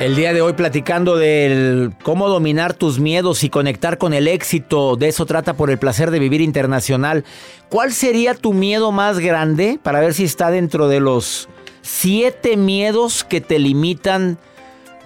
El 0.00 0.16
día 0.16 0.32
de 0.32 0.40
hoy 0.40 0.54
platicando 0.54 1.18
del 1.18 1.92
cómo 2.02 2.30
dominar 2.30 2.72
tus 2.72 2.98
miedos 2.98 3.44
y 3.44 3.50
conectar 3.50 3.98
con 3.98 4.14
el 4.14 4.28
éxito. 4.28 4.96
De 4.96 5.08
eso 5.08 5.26
trata 5.26 5.52
por 5.52 5.70
el 5.70 5.78
placer 5.78 6.10
de 6.10 6.18
vivir 6.18 6.40
internacional. 6.40 7.22
¿Cuál 7.68 7.92
sería 7.92 8.34
tu 8.34 8.54
miedo 8.54 8.92
más 8.92 9.18
grande 9.18 9.78
para 9.82 10.00
ver 10.00 10.14
si 10.14 10.24
está 10.24 10.50
dentro 10.50 10.88
de 10.88 11.00
los 11.00 11.50
siete 11.82 12.56
miedos 12.56 13.24
que 13.24 13.42
te 13.42 13.58
limitan 13.58 14.38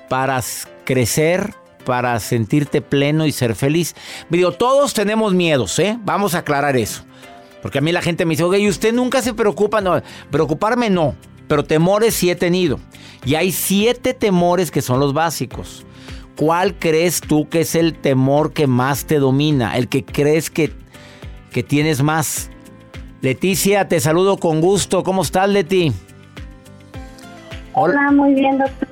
para 0.08 0.40
crecer, 0.84 1.54
para 1.84 2.20
sentirte 2.20 2.80
pleno 2.80 3.26
y 3.26 3.32
ser 3.32 3.56
feliz? 3.56 3.96
Todos 4.60 4.94
tenemos 4.94 5.34
miedos, 5.34 5.76
¿eh? 5.80 5.98
Vamos 6.04 6.36
a 6.36 6.38
aclarar 6.38 6.76
eso. 6.76 7.02
Porque 7.62 7.78
a 7.78 7.80
mí 7.80 7.90
la 7.90 8.00
gente 8.00 8.24
me 8.26 8.34
dice, 8.34 8.44
oye, 8.44 8.60
¿y 8.60 8.68
usted 8.68 8.94
nunca 8.94 9.22
se 9.22 9.34
preocupa? 9.34 9.80
No, 9.80 10.00
preocuparme 10.30 10.88
no, 10.88 11.16
pero 11.48 11.64
temores 11.64 12.14
sí 12.14 12.30
he 12.30 12.36
tenido. 12.36 12.78
Y 13.24 13.34
hay 13.36 13.52
siete 13.52 14.14
temores 14.14 14.70
que 14.70 14.82
son 14.82 15.00
los 15.00 15.12
básicos. 15.12 15.84
¿Cuál 16.36 16.74
crees 16.78 17.20
tú 17.20 17.48
que 17.48 17.60
es 17.60 17.74
el 17.74 17.94
temor 17.94 18.52
que 18.52 18.66
más 18.66 19.06
te 19.06 19.18
domina? 19.18 19.76
El 19.76 19.88
que 19.88 20.04
crees 20.04 20.50
que, 20.50 20.72
que 21.50 21.62
tienes 21.62 22.02
más. 22.02 22.50
Leticia, 23.20 23.88
te 23.88 24.00
saludo 24.00 24.36
con 24.36 24.60
gusto. 24.60 25.02
¿Cómo 25.02 25.22
estás, 25.22 25.48
Leti? 25.48 25.92
Hola, 27.72 28.10
muy 28.10 28.34
bien, 28.34 28.58
doctor. 28.58 28.88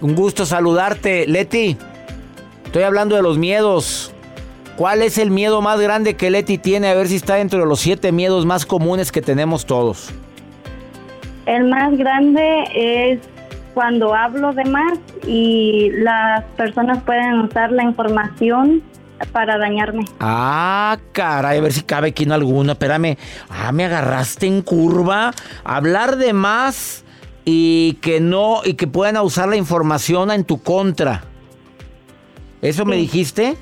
Un 0.00 0.14
gusto 0.14 0.44
saludarte, 0.44 1.26
Leti. 1.26 1.76
Estoy 2.66 2.82
hablando 2.82 3.16
de 3.16 3.22
los 3.22 3.38
miedos. 3.38 4.12
¿Cuál 4.76 5.02
es 5.02 5.18
el 5.18 5.30
miedo 5.30 5.62
más 5.62 5.78
grande 5.78 6.16
que 6.16 6.30
Leti 6.30 6.58
tiene? 6.58 6.88
A 6.88 6.94
ver 6.94 7.06
si 7.06 7.16
está 7.16 7.36
dentro 7.36 7.60
de 7.60 7.66
los 7.66 7.80
siete 7.80 8.10
miedos 8.10 8.44
más 8.44 8.66
comunes 8.66 9.12
que 9.12 9.22
tenemos 9.22 9.66
todos. 9.66 10.10
El 11.46 11.68
más 11.68 11.96
grande 11.96 12.64
es 12.74 13.20
cuando 13.74 14.14
hablo 14.14 14.52
de 14.52 14.64
más 14.64 14.98
y 15.26 15.90
las 15.94 16.44
personas 16.56 17.02
pueden 17.02 17.40
usar 17.40 17.72
la 17.72 17.82
información 17.82 18.82
para 19.32 19.58
dañarme. 19.58 20.04
Ah, 20.20 20.98
caray, 21.12 21.58
a 21.58 21.60
ver 21.60 21.72
si 21.72 21.82
cabe 21.82 22.08
aquí 22.08 22.24
en 22.24 22.32
alguno. 22.32 22.72
Espérame. 22.72 23.16
Ah, 23.48 23.72
me 23.72 23.84
agarraste 23.84 24.46
en 24.46 24.62
curva. 24.62 25.32
Hablar 25.64 26.16
de 26.16 26.32
más 26.32 27.04
y 27.44 27.94
que 28.00 28.20
no, 28.20 28.60
y 28.64 28.74
que 28.74 28.86
puedan 28.86 29.16
usar 29.18 29.48
la 29.48 29.56
información 29.56 30.30
en 30.30 30.44
tu 30.44 30.62
contra. 30.62 31.24
¿Eso 32.62 32.86
me 32.86 32.96
dijiste? 32.96 33.56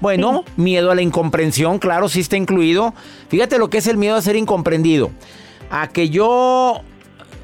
Bueno, 0.00 0.44
miedo 0.56 0.90
a 0.90 0.94
la 0.94 1.02
incomprensión, 1.02 1.78
claro, 1.78 2.08
sí 2.08 2.20
está 2.20 2.36
incluido. 2.36 2.94
Fíjate 3.28 3.58
lo 3.58 3.70
que 3.70 3.78
es 3.78 3.86
el 3.86 3.96
miedo 3.96 4.16
a 4.16 4.22
ser 4.22 4.36
incomprendido. 4.36 5.10
A 5.70 5.88
que 5.88 6.08
yo 6.08 6.82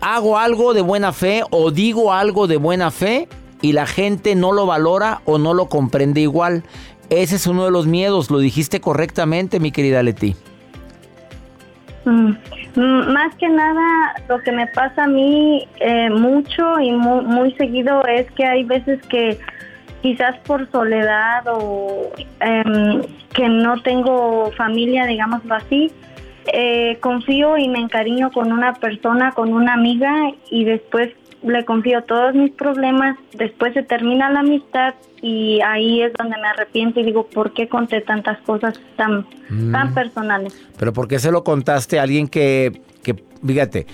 hago 0.00 0.38
algo 0.38 0.74
de 0.74 0.82
buena 0.82 1.12
fe 1.12 1.42
o 1.50 1.70
digo 1.70 2.12
algo 2.12 2.46
de 2.46 2.56
buena 2.56 2.90
fe 2.90 3.28
y 3.62 3.72
la 3.72 3.86
gente 3.86 4.34
no 4.34 4.52
lo 4.52 4.66
valora 4.66 5.22
o 5.24 5.38
no 5.38 5.54
lo 5.54 5.66
comprende 5.66 6.20
igual. 6.20 6.62
Ese 7.10 7.36
es 7.36 7.46
uno 7.46 7.64
de 7.64 7.70
los 7.70 7.86
miedos, 7.86 8.30
lo 8.30 8.38
dijiste 8.38 8.80
correctamente, 8.80 9.60
mi 9.60 9.72
querida 9.72 10.02
Leti. 10.02 10.36
Mm, 12.04 12.32
mm, 12.76 13.12
más 13.12 13.34
que 13.36 13.48
nada, 13.48 14.14
lo 14.28 14.38
que 14.40 14.52
me 14.52 14.66
pasa 14.66 15.04
a 15.04 15.06
mí 15.06 15.66
eh, 15.80 16.10
mucho 16.10 16.78
y 16.80 16.92
muy, 16.92 17.52
seguido 17.54 18.04
es 18.06 18.30
que 18.32 18.44
hay 18.44 18.64
veces 18.64 19.00
que 19.06 19.38
quizás 20.02 20.36
por 20.40 20.70
soledad 20.70 21.44
o 21.46 22.10
em, 22.40 23.00
que 23.32 23.48
no 23.48 23.80
tengo 23.82 24.52
familia, 24.52 25.06
digámoslo 25.06 25.54
así, 25.54 25.90
eh, 26.52 26.98
confío 27.00 27.56
y 27.58 27.68
me 27.68 27.78
encariño 27.78 28.30
con 28.30 28.52
una 28.52 28.74
persona, 28.74 29.32
con 29.32 29.52
una 29.52 29.74
amiga 29.74 30.32
y 30.50 30.64
después 30.64 31.10
le 31.42 31.64
confío 31.64 32.02
todos 32.04 32.34
mis 32.34 32.52
problemas, 32.52 33.18
después 33.34 33.74
se 33.74 33.82
termina 33.82 34.30
la 34.30 34.40
amistad 34.40 34.94
y 35.20 35.60
ahí 35.60 36.02
es 36.02 36.12
donde 36.14 36.36
me 36.38 36.48
arrepiento 36.48 37.00
y 37.00 37.04
digo, 37.04 37.26
¿por 37.26 37.52
qué 37.52 37.68
conté 37.68 38.00
tantas 38.00 38.38
cosas 38.42 38.80
tan, 38.96 39.26
tan 39.72 39.90
mm. 39.90 39.94
personales? 39.94 40.54
Pero 40.78 40.92
¿por 40.92 41.06
qué 41.06 41.18
se 41.18 41.30
lo 41.30 41.44
contaste 41.44 41.98
a 41.98 42.02
alguien 42.02 42.28
que, 42.28 42.80
que, 43.02 43.14
fíjate, 43.46 43.86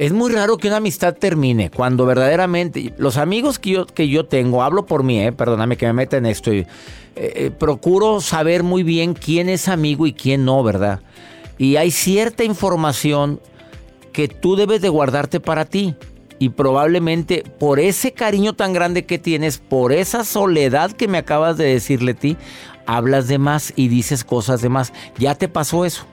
es 0.00 0.12
muy 0.12 0.32
raro 0.32 0.56
que 0.56 0.68
una 0.68 0.78
amistad 0.78 1.14
termine 1.14 1.70
cuando 1.70 2.06
verdaderamente 2.06 2.94
los 2.96 3.18
amigos 3.18 3.58
que 3.58 3.70
yo, 3.70 3.86
que 3.86 4.08
yo 4.08 4.24
tengo, 4.24 4.62
hablo 4.62 4.86
por 4.86 5.02
mí, 5.02 5.20
eh, 5.20 5.32
perdóname 5.32 5.76
que 5.76 5.86
me 5.86 5.92
meta 5.92 6.16
en 6.16 6.24
esto, 6.24 6.52
y, 6.54 6.60
eh, 6.60 6.66
eh, 7.16 7.50
procuro 7.50 8.22
saber 8.22 8.62
muy 8.62 8.82
bien 8.82 9.12
quién 9.12 9.50
es 9.50 9.68
amigo 9.68 10.06
y 10.06 10.14
quién 10.14 10.46
no, 10.46 10.62
¿verdad? 10.62 11.00
Y 11.60 11.76
hay 11.76 11.90
cierta 11.90 12.42
información 12.42 13.38
que 14.14 14.28
tú 14.28 14.56
debes 14.56 14.80
de 14.80 14.88
guardarte 14.88 15.40
para 15.40 15.66
ti. 15.66 15.94
Y 16.38 16.48
probablemente 16.48 17.44
por 17.58 17.78
ese 17.78 18.12
cariño 18.12 18.54
tan 18.54 18.72
grande 18.72 19.04
que 19.04 19.18
tienes, 19.18 19.58
por 19.58 19.92
esa 19.92 20.24
soledad 20.24 20.92
que 20.92 21.06
me 21.06 21.18
acabas 21.18 21.58
de 21.58 21.66
decirle 21.66 22.12
a 22.12 22.14
ti, 22.14 22.38
hablas 22.86 23.28
de 23.28 23.36
más 23.36 23.74
y 23.76 23.88
dices 23.88 24.24
cosas 24.24 24.62
de 24.62 24.70
más. 24.70 24.94
¿Ya 25.18 25.34
te 25.34 25.48
pasó 25.48 25.84
eso? 25.84 26.06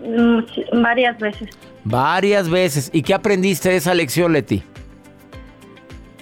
Mm, 0.00 0.80
varias 0.82 1.18
veces. 1.18 1.50
Varias 1.84 2.48
veces. 2.48 2.88
¿Y 2.90 3.02
qué 3.02 3.12
aprendiste 3.12 3.68
de 3.68 3.76
esa 3.76 3.92
lección, 3.92 4.32
Leti? 4.32 4.62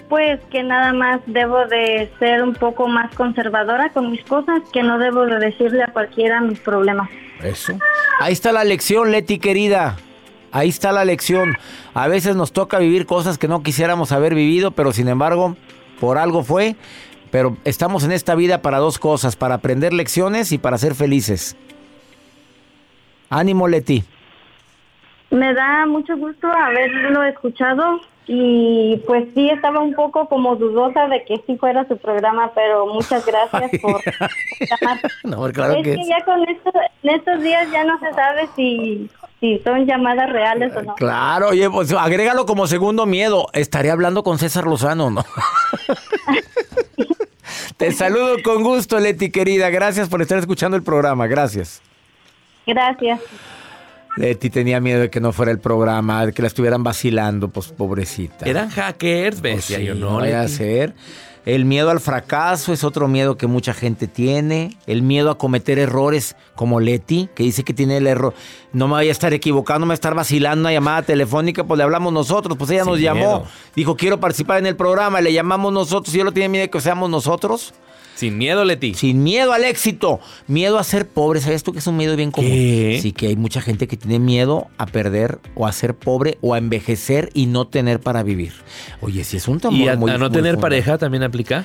Pues 0.09 0.39
que 0.51 0.63
nada 0.63 0.91
más 0.91 1.21
debo 1.27 1.65
de 1.67 2.11
ser 2.17 2.41
un 2.43 2.55
poco 2.55 2.87
más 2.87 3.13
conservadora 3.15 3.89
con 3.89 4.11
mis 4.11 4.23
cosas, 4.25 4.61
que 4.73 4.81
no 4.81 4.97
debo 4.97 5.25
de 5.25 5.37
decirle 5.37 5.83
a 5.83 5.93
cualquiera 5.93 6.41
mis 6.41 6.59
problemas. 6.59 7.09
Eso. 7.43 7.77
Ahí 8.19 8.33
está 8.33 8.51
la 8.51 8.63
lección, 8.63 9.11
Leti 9.11 9.37
querida. 9.37 9.95
Ahí 10.51 10.69
está 10.69 10.91
la 10.91 11.05
lección. 11.05 11.55
A 11.93 12.07
veces 12.07 12.35
nos 12.35 12.51
toca 12.51 12.79
vivir 12.79 13.05
cosas 13.05 13.37
que 13.37 13.47
no 13.47 13.61
quisiéramos 13.61 14.11
haber 14.11 14.33
vivido, 14.33 14.71
pero 14.71 14.91
sin 14.91 15.07
embargo, 15.07 15.55
por 15.99 16.17
algo 16.17 16.43
fue. 16.43 16.75
Pero 17.31 17.57
estamos 17.63 18.03
en 18.03 18.11
esta 18.11 18.33
vida 18.33 18.63
para 18.63 18.79
dos 18.79 18.97
cosas, 18.97 19.35
para 19.35 19.55
aprender 19.55 19.93
lecciones 19.93 20.51
y 20.51 20.57
para 20.57 20.79
ser 20.79 20.95
felices. 20.95 21.55
Ánimo, 23.29 23.67
Leti. 23.67 24.03
Me 25.29 25.53
da 25.53 25.85
mucho 25.85 26.17
gusto 26.17 26.47
haberlo 26.47 27.23
escuchado 27.23 28.01
y 28.31 28.97
pues 29.07 29.27
sí 29.33 29.49
estaba 29.49 29.79
un 29.79 29.95
poco 29.95 30.29
como 30.29 30.55
dudosa 30.55 31.07
de 31.07 31.25
que 31.25 31.41
sí 31.47 31.57
fuera 31.57 31.87
su 31.87 31.97
programa, 31.97 32.51
pero 32.53 32.85
muchas 32.85 33.25
gracias 33.25 33.71
por 33.81 33.99
llamar. 34.03 34.99
No, 35.23 35.51
claro 35.51 35.73
es 35.73 35.83
que, 35.83 35.97
ya 36.07 36.23
con 36.23 36.47
esto, 36.47 36.71
en 37.01 37.09
estos 37.09 37.41
días 37.41 37.67
ya 37.71 37.83
no 37.85 37.97
se 37.97 38.13
sabe 38.13 38.47
si, 38.55 39.09
si 39.39 39.57
son 39.63 39.87
llamadas 39.87 40.29
reales 40.31 40.75
o 40.75 40.83
no. 40.83 40.93
Claro, 40.93 41.47
oye, 41.49 41.67
pues 41.71 41.91
agrégalo 41.91 42.45
como 42.45 42.67
segundo 42.67 43.07
miedo. 43.07 43.47
Estaré 43.53 43.89
hablando 43.89 44.21
con 44.21 44.37
César 44.37 44.65
Lozano, 44.65 45.09
¿no? 45.09 45.25
Te 47.77 47.91
saludo 47.93 48.35
con 48.43 48.61
gusto, 48.61 48.99
Leti, 48.99 49.31
querida. 49.31 49.71
Gracias 49.71 50.07
por 50.07 50.21
estar 50.21 50.37
escuchando 50.37 50.77
el 50.77 50.83
programa. 50.83 51.25
Gracias. 51.25 51.81
Gracias. 52.67 53.19
Leti 54.17 54.49
tenía 54.49 54.79
miedo 54.79 55.01
de 55.01 55.09
que 55.09 55.19
no 55.19 55.31
fuera 55.31 55.51
el 55.51 55.59
programa, 55.59 56.25
de 56.25 56.33
que 56.33 56.41
la 56.41 56.47
estuvieran 56.47 56.83
vacilando, 56.83 57.49
pues 57.49 57.67
pobrecita. 57.67 58.45
Eran 58.45 58.69
hackers, 58.69 59.41
pues 59.41 59.55
decía 59.55 59.79
yo, 59.79 59.95
no. 59.95 60.19
Voy 60.19 60.31
a 60.31 60.41
hacer. 60.41 60.93
El 61.45 61.65
miedo 61.65 61.89
al 61.89 61.99
fracaso 61.99 62.73
es 62.73 62.83
otro 62.83 63.07
miedo 63.07 63.37
que 63.37 63.47
mucha 63.47 63.73
gente 63.73 64.07
tiene. 64.07 64.77
El 64.85 65.01
miedo 65.01 65.31
a 65.31 65.37
cometer 65.37 65.79
errores, 65.79 66.35
como 66.53 66.79
Leti, 66.79 67.29
que 67.33 67.43
dice 67.43 67.63
que 67.63 67.73
tiene 67.73 67.97
el 67.97 68.07
error. 68.07 68.33
No 68.73 68.87
me 68.87 68.93
vaya 68.93 69.09
a 69.09 69.13
estar 69.13 69.33
equivocando, 69.33 69.85
me 69.85 69.91
voy 69.91 69.93
a 69.93 69.95
estar 69.95 70.13
vacilando 70.13 70.61
una 70.61 70.73
llamada 70.73 71.01
telefónica, 71.01 71.63
pues 71.63 71.77
le 71.77 71.83
hablamos 71.85 72.11
nosotros. 72.11 72.57
Pues 72.57 72.69
ella 72.71 72.83
nos 72.83 72.99
llamó, 72.99 73.45
dijo 73.75 73.95
quiero 73.95 74.19
participar 74.19 74.59
en 74.59 74.65
el 74.67 74.75
programa, 74.75 75.21
le 75.21 75.31
llamamos 75.31 75.71
nosotros. 75.71 76.13
Y 76.13 76.19
yo 76.19 76.23
lo 76.23 76.33
tiene 76.33 76.49
miedo 76.49 76.63
de 76.63 76.69
que 76.69 76.81
seamos 76.81 77.09
nosotros. 77.09 77.73
Sin 78.19 78.37
miedo, 78.37 78.65
Leti. 78.65 78.95
Sin 78.95 79.23
miedo 79.23 79.53
al 79.53 79.63
éxito. 79.63 80.19
Miedo 80.45 80.77
a 80.77 80.83
ser 80.83 81.07
pobre. 81.07 81.39
¿Sabes 81.39 81.63
tú 81.63 81.71
que 81.71 81.79
es 81.79 81.87
un 81.87 81.95
miedo 81.95 82.17
bien 82.17 82.31
común? 82.31 82.51
Sí, 82.51 83.13
que 83.15 83.27
hay 83.27 83.37
mucha 83.37 83.61
gente 83.61 83.87
que 83.87 83.95
tiene 83.95 84.19
miedo 84.19 84.67
a 84.77 84.87
perder 84.87 85.39
o 85.55 85.65
a 85.65 85.71
ser 85.71 85.95
pobre 85.95 86.37
o 86.41 86.53
a 86.53 86.57
envejecer 86.57 87.29
y 87.33 87.45
no 87.45 87.67
tener 87.67 88.01
para 88.01 88.21
vivir. 88.21 88.51
Oye, 88.99 89.23
si 89.23 89.37
es 89.37 89.47
un 89.47 89.61
temor 89.61 89.79
¿Y 89.79 89.87
a, 89.87 89.95
no 89.95 90.29
tener 90.29 90.57
pareja 90.57 90.97
también 90.97 91.23
aplica? 91.23 91.63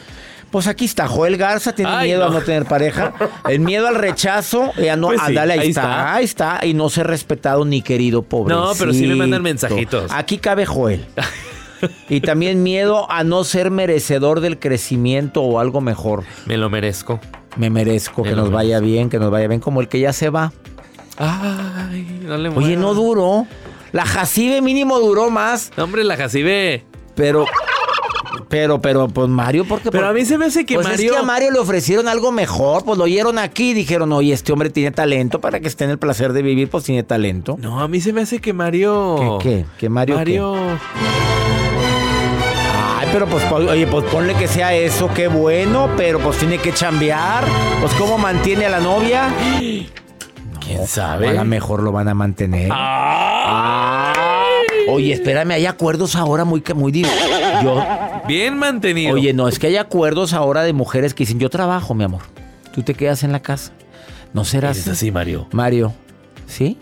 Pues 0.52 0.68
aquí 0.68 0.84
está, 0.84 1.08
Joel 1.08 1.36
Garza 1.36 1.74
tiene 1.74 1.90
miedo 2.04 2.24
a 2.24 2.30
no 2.30 2.40
tener 2.42 2.66
pareja. 2.66 3.14
El 3.48 3.58
miedo 3.58 3.88
al 3.88 3.96
rechazo, 3.96 4.70
ya 4.80 4.94
no, 4.94 5.08
pues 5.08 5.20
ahí, 5.22 5.70
está, 5.70 6.14
ahí 6.14 6.24
está. 6.24 6.60
Y 6.62 6.74
no 6.74 6.88
ser 6.88 7.08
respetado 7.08 7.64
ni 7.64 7.82
querido, 7.82 8.22
pobre. 8.22 8.54
No, 8.54 8.70
pero 8.78 8.92
sí 8.92 9.08
me 9.08 9.16
mandan 9.16 9.42
mensajitos. 9.42 10.12
Aquí 10.12 10.38
cabe 10.38 10.66
Joel. 10.66 11.04
Y 12.08 12.20
también 12.20 12.62
miedo 12.62 13.10
a 13.10 13.24
no 13.24 13.44
ser 13.44 13.70
merecedor 13.70 14.40
del 14.40 14.58
crecimiento 14.58 15.42
o 15.42 15.58
algo 15.58 15.80
mejor. 15.80 16.24
Me 16.46 16.56
lo 16.56 16.70
merezco. 16.70 17.20
Me 17.56 17.70
merezco 17.70 18.22
que 18.22 18.32
nos 18.32 18.50
vaya 18.50 18.80
bien, 18.80 19.10
que 19.10 19.18
nos 19.18 19.30
vaya 19.30 19.46
bien, 19.48 19.60
como 19.60 19.80
el 19.80 19.88
que 19.88 20.00
ya 20.00 20.12
se 20.12 20.28
va. 20.30 20.52
Ay, 21.16 22.20
no 22.22 22.36
le 22.36 22.48
Oye, 22.48 22.76
no 22.76 22.94
duró. 22.94 23.46
La 23.92 24.04
Jacibe 24.04 24.60
mínimo 24.60 24.98
duró 24.98 25.30
más. 25.30 25.70
hombre, 25.78 26.02
la 26.02 26.16
Jacibe. 26.16 26.84
Pero, 27.14 27.46
pero, 28.48 28.80
pero, 28.80 29.06
pues 29.06 29.28
Mario, 29.28 29.64
porque. 29.68 29.92
Pero 29.92 30.08
a 30.08 30.12
mí 30.12 30.24
se 30.24 30.36
me 30.36 30.46
hace 30.46 30.66
que 30.66 30.74
pues 30.74 30.88
Mario. 30.88 31.12
Es 31.12 31.12
que 31.12 31.18
a 31.18 31.22
Mario 31.22 31.52
le 31.52 31.60
ofrecieron 31.60 32.08
algo 32.08 32.32
mejor, 32.32 32.84
pues 32.84 32.98
lo 32.98 33.04
oyeron 33.04 33.38
aquí 33.38 33.70
y 33.70 33.74
dijeron, 33.74 34.12
oye, 34.12 34.32
este 34.32 34.52
hombre 34.52 34.70
tiene 34.70 34.90
talento 34.90 35.40
para 35.40 35.60
que 35.60 35.68
esté 35.68 35.84
en 35.84 35.90
el 35.90 35.98
placer 35.98 36.32
de 36.32 36.42
vivir, 36.42 36.68
pues 36.68 36.82
tiene 36.82 37.04
talento. 37.04 37.56
No, 37.60 37.80
a 37.80 37.86
mí 37.86 38.00
se 38.00 38.12
me 38.12 38.22
hace 38.22 38.40
que 38.40 38.52
Mario. 38.52 39.38
¿Qué? 39.40 39.48
¿Qué? 39.48 39.66
¿Que 39.78 39.88
Mario? 39.88 40.16
Mario 40.16 40.56
pero 43.14 43.28
pues, 43.28 43.44
oye, 43.52 43.86
pues 43.86 44.04
ponle 44.06 44.34
que 44.34 44.48
sea 44.48 44.74
eso, 44.74 45.08
qué 45.14 45.28
bueno, 45.28 45.88
pero 45.96 46.18
pues 46.18 46.36
tiene 46.36 46.58
que 46.58 46.72
chambear. 46.72 47.44
Pues, 47.80 47.94
¿cómo 47.94 48.18
mantiene 48.18 48.66
a 48.66 48.70
la 48.70 48.80
novia? 48.80 49.32
¿Quién 50.58 50.84
sabe? 50.88 51.28
A 51.28 51.32
lo 51.34 51.44
mejor 51.44 51.84
lo 51.84 51.92
van 51.92 52.08
a 52.08 52.14
mantener. 52.14 52.72
Oye, 54.88 55.12
espérame, 55.12 55.52
hay 55.52 55.66
acuerdos 55.66 56.16
ahora 56.16 56.44
muy, 56.44 56.60
muy 56.74 56.90
yo, 57.62 57.86
Bien 58.26 58.58
mantenido. 58.58 59.14
Oye, 59.14 59.32
no, 59.32 59.46
es 59.46 59.60
que 59.60 59.68
hay 59.68 59.76
acuerdos 59.76 60.32
ahora 60.32 60.64
de 60.64 60.72
mujeres 60.72 61.14
que 61.14 61.22
dicen, 61.22 61.38
yo 61.38 61.50
trabajo, 61.50 61.94
mi 61.94 62.02
amor. 62.02 62.22
Tú 62.74 62.82
te 62.82 62.94
quedas 62.94 63.22
en 63.22 63.30
la 63.30 63.38
casa. 63.38 63.70
¿No 64.32 64.44
serás 64.44 64.76
Es 64.76 64.88
así, 64.88 65.12
Mario. 65.12 65.46
Mario? 65.52 65.92
¿Sí? 66.48 66.78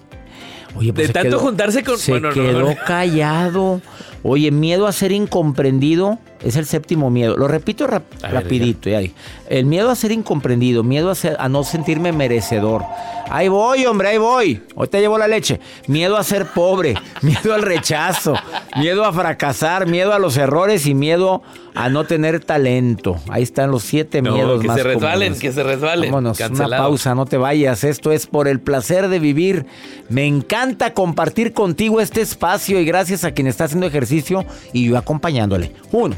Oye, 0.74 0.92
De 0.92 1.06
se 1.06 1.12
tanto 1.12 1.28
quedó- 1.28 1.38
juntarse 1.40 1.82
con- 1.85 1.98
Se 1.98 2.12
bueno, 2.12 2.28
no, 2.28 2.35
quedó 2.35 2.61
no. 2.61 2.74
callado. 2.87 3.80
Oye, 4.22 4.50
miedo 4.50 4.87
a 4.87 4.92
ser 4.92 5.12
incomprendido 5.12 6.18
es 6.44 6.57
el 6.57 6.66
séptimo 6.66 7.11
miedo. 7.11 7.37
Lo 7.37 7.48
repito 7.48 7.87
rap- 7.87 8.05
A 8.22 8.28
ver, 8.28 8.42
rapidito. 8.42 8.88
ya. 8.90 9.00
El 9.48 9.66
miedo 9.66 9.90
a 9.90 9.94
ser 9.94 10.12
incomprendido, 10.12 10.83
miedo 10.83 11.11
a, 11.11 11.14
ser- 11.14 11.37
a 11.38 11.48
no 11.48 11.62
sentirme 11.64 12.12
merecedor. 12.12 12.83
Ahí 13.31 13.48
voy, 13.48 13.87
hombre, 13.87 14.09
ahí 14.09 14.18
voy. 14.18 14.62
Hoy 14.74 14.88
te 14.88 15.00
llevo 15.00 15.16
la 15.16 15.26
leche. 15.28 15.59
Miedo 15.87 16.16
a 16.18 16.24
ser 16.24 16.46
pobre, 16.46 16.94
miedo 17.22 17.55
al 17.55 17.62
rechazo, 17.62 18.35
miedo 18.78 19.05
a 19.05 19.12
fracasar, 19.12 19.87
miedo 19.87 20.12
a 20.12 20.18
los 20.18 20.37
errores 20.37 20.85
y 20.87 20.94
miedo 20.94 21.42
a 21.74 21.88
no 21.88 22.05
tener 22.05 22.40
talento. 22.44 23.16
Ahí 23.31 23.42
están 23.42 23.70
los 23.70 23.85
siete 23.85 24.20
No, 24.20 24.33
miedos 24.35 24.61
que 24.61 24.66
más 24.66 24.76
se 24.76 24.83
resbalen, 24.83 25.33
comunes. 25.33 25.40
que 25.40 25.52
se 25.52 25.62
resbalen. 25.62 26.11
Vámonos, 26.11 26.38
una 26.40 26.68
pausa, 26.76 27.14
no 27.14 27.24
te 27.24 27.38
vayas. 27.38 27.85
Esto 27.85 28.12
es 28.12 28.26
por 28.26 28.48
el 28.48 28.61
placer 28.61 29.09
de 29.09 29.18
vivir. 29.18 29.64
Me 30.11 30.26
encanta 30.26 30.92
compartir 30.92 31.55
contigo 31.55 32.00
este 32.02 32.20
espacio 32.20 32.78
y 32.81 32.85
gracias 32.85 33.24
a 33.24 33.31
quien 33.33 33.46
está 33.46 33.64
haciendo 33.64 33.87
ejercicio 33.87 34.44
y 34.74 34.88
yo 34.88 34.98
acompañándole. 34.98 35.72
Uno, 35.90 36.14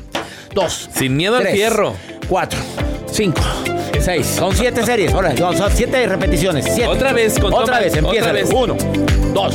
dos, 0.53 0.89
Sin 0.95 1.17
miedo 1.17 1.37
al 1.37 1.43
tres, 1.43 1.55
fierro. 1.55 1.95
cuatro, 2.29 2.59
cinco, 3.11 3.41
seis. 4.01 4.27
Son 4.27 4.55
siete 4.55 4.85
series. 4.85 5.13
Ahora, 5.13 5.35
son 5.37 5.71
siete 5.73 6.07
repeticiones. 6.07 6.65
Siete. 6.67 6.87
Otra 6.87 7.13
vez, 7.13 7.39
con 7.39 7.53
Otra 7.53 7.81
vez, 7.81 7.93
otra 7.97 7.99
empieza. 8.01 8.33
vez. 8.33 8.49
Uno, 8.53 8.77
dos. 9.33 9.55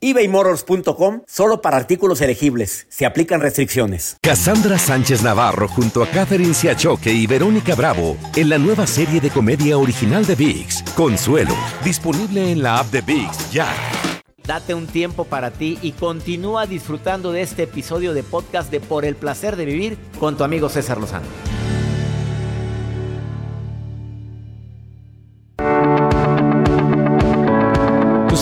ebaymotors.com 0.00 1.22
solo 1.26 1.60
para 1.60 1.76
artículos 1.76 2.20
elegibles. 2.20 2.86
Se 2.88 3.06
aplican 3.06 3.40
restricciones. 3.40 4.16
Cassandra 4.22 4.78
Sánchez 4.78 5.22
Navarro 5.22 5.68
junto 5.68 6.02
a 6.02 6.06
Catherine 6.06 6.54
Siachoque 6.54 7.12
y 7.12 7.26
Verónica 7.26 7.74
Bravo 7.74 8.16
en 8.36 8.48
la 8.48 8.58
nueva 8.58 8.86
serie 8.86 9.20
de 9.20 9.30
comedia 9.30 9.78
original 9.78 10.26
de 10.26 10.34
VIX, 10.34 10.82
Consuelo, 10.94 11.54
disponible 11.84 12.50
en 12.52 12.62
la 12.62 12.78
app 12.78 12.90
de 12.90 13.00
VIX 13.00 13.50
ya. 13.52 13.68
Date 14.46 14.74
un 14.74 14.86
tiempo 14.86 15.24
para 15.24 15.50
ti 15.50 15.78
y 15.80 15.92
continúa 15.92 16.66
disfrutando 16.66 17.30
de 17.30 17.42
este 17.42 17.64
episodio 17.64 18.14
de 18.14 18.22
podcast 18.22 18.70
de 18.70 18.80
Por 18.80 19.04
el 19.04 19.14
placer 19.14 19.54
de 19.56 19.64
vivir 19.64 19.98
con 20.18 20.36
tu 20.36 20.44
amigo 20.44 20.68
César 20.68 20.98
Lozano. 20.98 21.59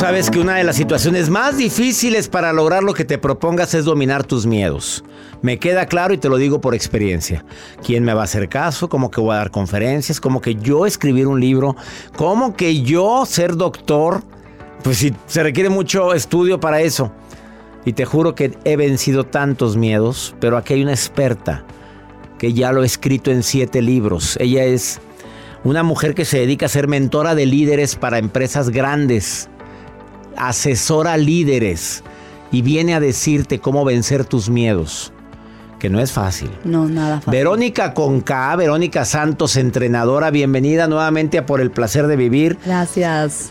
Sabes 0.09 0.31
que 0.31 0.41
una 0.41 0.55
de 0.55 0.65
las 0.65 0.77
situaciones 0.77 1.29
más 1.29 1.59
difíciles 1.59 2.29
para 2.29 2.55
lograr 2.55 2.83
lo 2.83 2.95
que 2.95 3.05
te 3.05 3.19
propongas 3.19 3.75
es 3.75 3.85
dominar 3.85 4.25
tus 4.25 4.47
miedos. 4.47 5.05
Me 5.43 5.59
queda 5.59 5.85
claro 5.85 6.15
y 6.15 6.17
te 6.17 6.31
lo 6.31 6.39
digo 6.39 6.63
por 6.63 6.75
experiencia. 6.75 7.45
¿Quién 7.85 8.05
me 8.05 8.15
va 8.15 8.23
a 8.23 8.25
hacer 8.25 8.49
caso? 8.49 8.89
¿Cómo 8.89 9.11
que 9.11 9.21
voy 9.21 9.35
a 9.35 9.41
dar 9.41 9.51
conferencias? 9.51 10.19
¿Cómo 10.19 10.41
que 10.41 10.55
yo 10.55 10.87
escribir 10.87 11.27
un 11.27 11.39
libro? 11.39 11.77
¿Cómo 12.17 12.57
que 12.57 12.81
yo 12.81 13.27
ser 13.27 13.55
doctor? 13.55 14.23
Pues 14.83 14.97
sí, 14.97 15.13
se 15.27 15.43
requiere 15.43 15.69
mucho 15.69 16.15
estudio 16.15 16.59
para 16.59 16.81
eso. 16.81 17.13
Y 17.85 17.93
te 17.93 18.07
juro 18.07 18.35
que 18.35 18.57
he 18.65 18.77
vencido 18.79 19.25
tantos 19.25 19.77
miedos, 19.77 20.35
pero 20.41 20.57
aquí 20.57 20.73
hay 20.73 20.85
una 20.85 20.93
experta 20.93 21.67
que 22.39 22.55
ya 22.55 22.73
lo 22.73 22.81
ha 22.81 22.87
escrito 22.87 23.31
en 23.31 23.43
siete 23.43 23.83
libros. 23.83 24.39
Ella 24.41 24.65
es 24.65 25.03
una 25.65 25.83
mujer 25.83 26.15
que 26.15 26.25
se 26.25 26.39
dedica 26.39 26.65
a 26.65 26.71
ser 26.71 26.89
mentora 26.89 27.35
de 27.35 27.45
líderes 27.45 27.95
para 27.95 28.17
empresas 28.17 28.71
grandes, 28.71 29.51
asesora 30.39 31.17
líderes 31.17 32.03
y 32.51 32.63
viene 32.63 32.95
a 32.95 33.01
decirte 33.01 33.59
cómo 33.59 33.85
vencer 33.85 34.25
tus 34.25 34.49
miedos, 34.49 35.13
que 35.79 35.91
no 35.91 36.01
es 36.01 36.13
fácil. 36.13 36.51
No, 36.65 36.89
nada 36.89 37.17
fácil. 37.21 37.33
Verónica 37.33 37.95
Conca, 37.95 38.55
Verónica 38.57 39.05
Santos, 39.05 39.57
entrenadora, 39.57 40.31
bienvenida 40.31 40.87
nuevamente 40.87 41.39
a 41.39 41.47
Por 41.47 41.61
el 41.61 41.71
Placer 41.71 42.07
de 42.07 42.17
Vivir. 42.17 42.59
Gracias. 42.65 43.51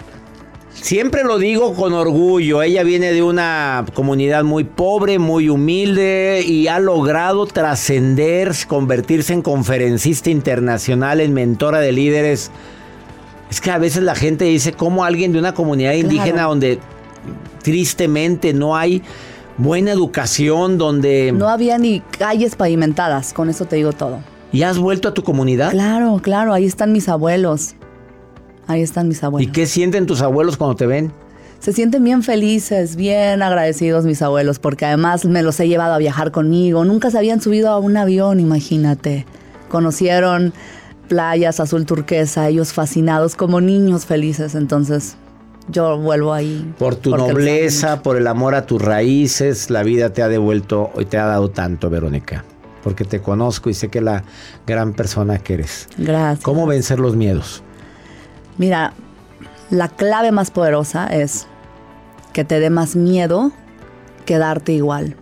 Siempre 0.82 1.24
lo 1.24 1.40
digo 1.40 1.74
con 1.74 1.94
orgullo, 1.94 2.62
ella 2.62 2.84
viene 2.84 3.12
de 3.12 3.24
una 3.24 3.84
comunidad 3.94 4.44
muy 4.44 4.64
pobre, 4.64 5.18
muy 5.18 5.50
humilde 5.50 6.44
y 6.46 6.68
ha 6.68 6.80
logrado 6.80 7.48
trascender, 7.48 8.54
convertirse 8.68 9.34
en 9.34 9.42
conferencista 9.42 10.30
internacional, 10.30 11.20
en 11.20 11.34
mentora 11.34 11.80
de 11.80 11.92
líderes. 11.92 12.52
Es 13.50 13.62
que 13.62 13.72
a 13.72 13.78
veces 13.78 14.04
la 14.04 14.16
gente 14.16 14.46
dice 14.46 14.74
cómo 14.74 15.04
alguien 15.04 15.32
de 15.32 15.40
una 15.40 15.54
comunidad 15.54 15.94
indígena 15.94 16.44
donde 16.44 16.80
tristemente 17.64 18.54
no 18.54 18.76
hay 18.76 19.02
buena 19.58 19.92
educación, 19.92 20.78
donde... 20.78 21.32
No 21.32 21.50
había 21.50 21.78
ni 21.78 22.02
calles 22.02 22.56
pavimentadas, 22.56 23.34
con 23.34 23.50
eso 23.50 23.66
te 23.66 23.78
digo 23.78 23.94
todo. 23.94 24.20
¿Y 24.52 24.64
has 24.64 24.78
vuelto 24.78 25.10
a 25.10 25.14
tu 25.14 25.24
comunidad? 25.24 25.72
Claro, 25.72 26.20
claro, 26.22 26.54
ahí 26.54 26.66
están 26.66 26.92
mis 26.92 27.10
abuelos. 27.10 27.76
Ahí 28.68 28.82
están 28.82 29.08
mis 29.08 29.22
¿Y 29.22 29.26
abuelos. 29.26 29.52
qué 29.54 29.66
sienten 29.66 30.06
tus 30.06 30.22
abuelos 30.22 30.58
cuando 30.58 30.76
te 30.76 30.86
ven? 30.86 31.12
Se 31.60 31.74
sienten 31.74 32.04
bien 32.04 32.22
felices, 32.22 32.96
bien 32.96 33.42
agradecidos 33.42 34.06
mis 34.06 34.22
abuelos, 34.22 34.60
porque 34.60 34.86
además 34.86 35.26
me 35.26 35.42
los 35.42 35.60
he 35.60 35.68
llevado 35.68 35.94
a 35.94 35.98
viajar 35.98 36.32
conmigo. 36.32 36.86
Nunca 36.86 37.10
se 37.10 37.18
habían 37.18 37.42
subido 37.42 37.70
a 37.70 37.80
un 37.80 37.98
avión, 37.98 38.40
imagínate. 38.40 39.26
Conocieron 39.70 40.54
playas 41.08 41.60
azul 41.60 41.86
turquesa, 41.86 42.48
ellos 42.50 42.74
fascinados 42.74 43.36
como 43.36 43.62
niños 43.62 44.06
felices. 44.06 44.56
Entonces 44.56 45.18
yo 45.70 45.98
vuelvo 45.98 46.34
ahí. 46.34 46.74
Por 46.78 46.96
tu 46.96 47.16
nobleza, 47.16 48.02
por 48.02 48.18
el 48.18 48.28
amor 48.28 48.56
a 48.56 48.66
tus 48.66 48.82
raíces, 48.82 49.70
la 49.70 49.84
vida 49.84 50.12
te 50.12 50.22
ha 50.22 50.28
devuelto 50.28 50.92
y 51.00 51.06
te 51.06 51.18
ha 51.18 51.26
dado 51.26 51.50
tanto, 51.50 51.90
Verónica. 51.90 52.46
Porque 52.84 53.04
te 53.04 53.22
conozco 53.22 53.70
y 53.70 53.74
sé 53.74 53.90
que 53.90 54.02
la 54.02 54.24
gran 54.66 54.94
persona 54.94 55.40
que 55.40 55.56
eres. 55.56 55.90
Gracias. 55.98 56.44
¿Cómo 56.44 56.66
vencer 56.68 57.00
los 57.00 57.16
miedos? 57.16 57.64
Mira, 58.58 58.94
la 59.70 59.90
clave 59.90 60.32
más 60.32 60.52
poderosa 60.52 61.08
es 61.08 61.48
que 62.34 62.46
te 62.46 62.60
dé 62.60 62.70
más 62.70 62.96
miedo 62.96 63.52
que 64.26 64.38
darte 64.38 64.72
igual. 64.72 65.16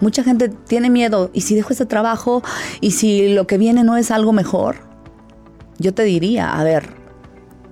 Mucha 0.00 0.24
gente 0.24 0.48
tiene 0.48 0.90
miedo, 0.90 1.30
¿y 1.32 1.42
si 1.42 1.54
dejo 1.54 1.72
ese 1.72 1.86
trabajo? 1.86 2.42
¿Y 2.80 2.92
si 2.92 3.28
lo 3.34 3.46
que 3.46 3.56
viene 3.58 3.84
no 3.84 3.96
es 3.96 4.10
algo 4.10 4.32
mejor? 4.32 4.91
Yo 5.82 5.92
te 5.92 6.04
diría, 6.04 6.52
a 6.58 6.62
ver, 6.62 6.90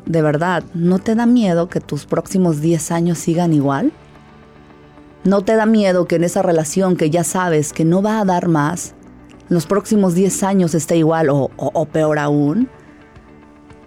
de 0.05 0.21
verdad, 0.21 0.65
¿no 0.75 0.99
te 0.99 1.15
da 1.15 1.27
miedo 1.27 1.69
que 1.69 1.79
tus 1.81 2.07
próximos 2.07 2.61
10 2.61 2.91
años 2.91 3.19
sigan 3.19 3.53
igual? 3.55 3.93
¿No 5.23 5.43
te 5.43 5.55
da 5.55 5.65
miedo 5.65 6.07
que 6.07 6.17
en 6.17 6.25
esa 6.25 6.43
relación 6.43 6.97
que 6.97 7.09
ya 7.11 7.23
sabes 7.23 7.73
que 7.73 7.85
no 7.85 8.03
va 8.03 8.19
a 8.21 8.25
dar 8.25 8.49
más, 8.49 8.95
los 9.49 9.67
próximos 9.67 10.15
10 10.15 10.43
años 10.43 10.75
esté 10.75 10.97
igual 10.97 11.29
o, 11.31 11.51
o- 11.57 11.71
o 11.73 11.85
peor 11.87 12.19
aún? 12.19 12.69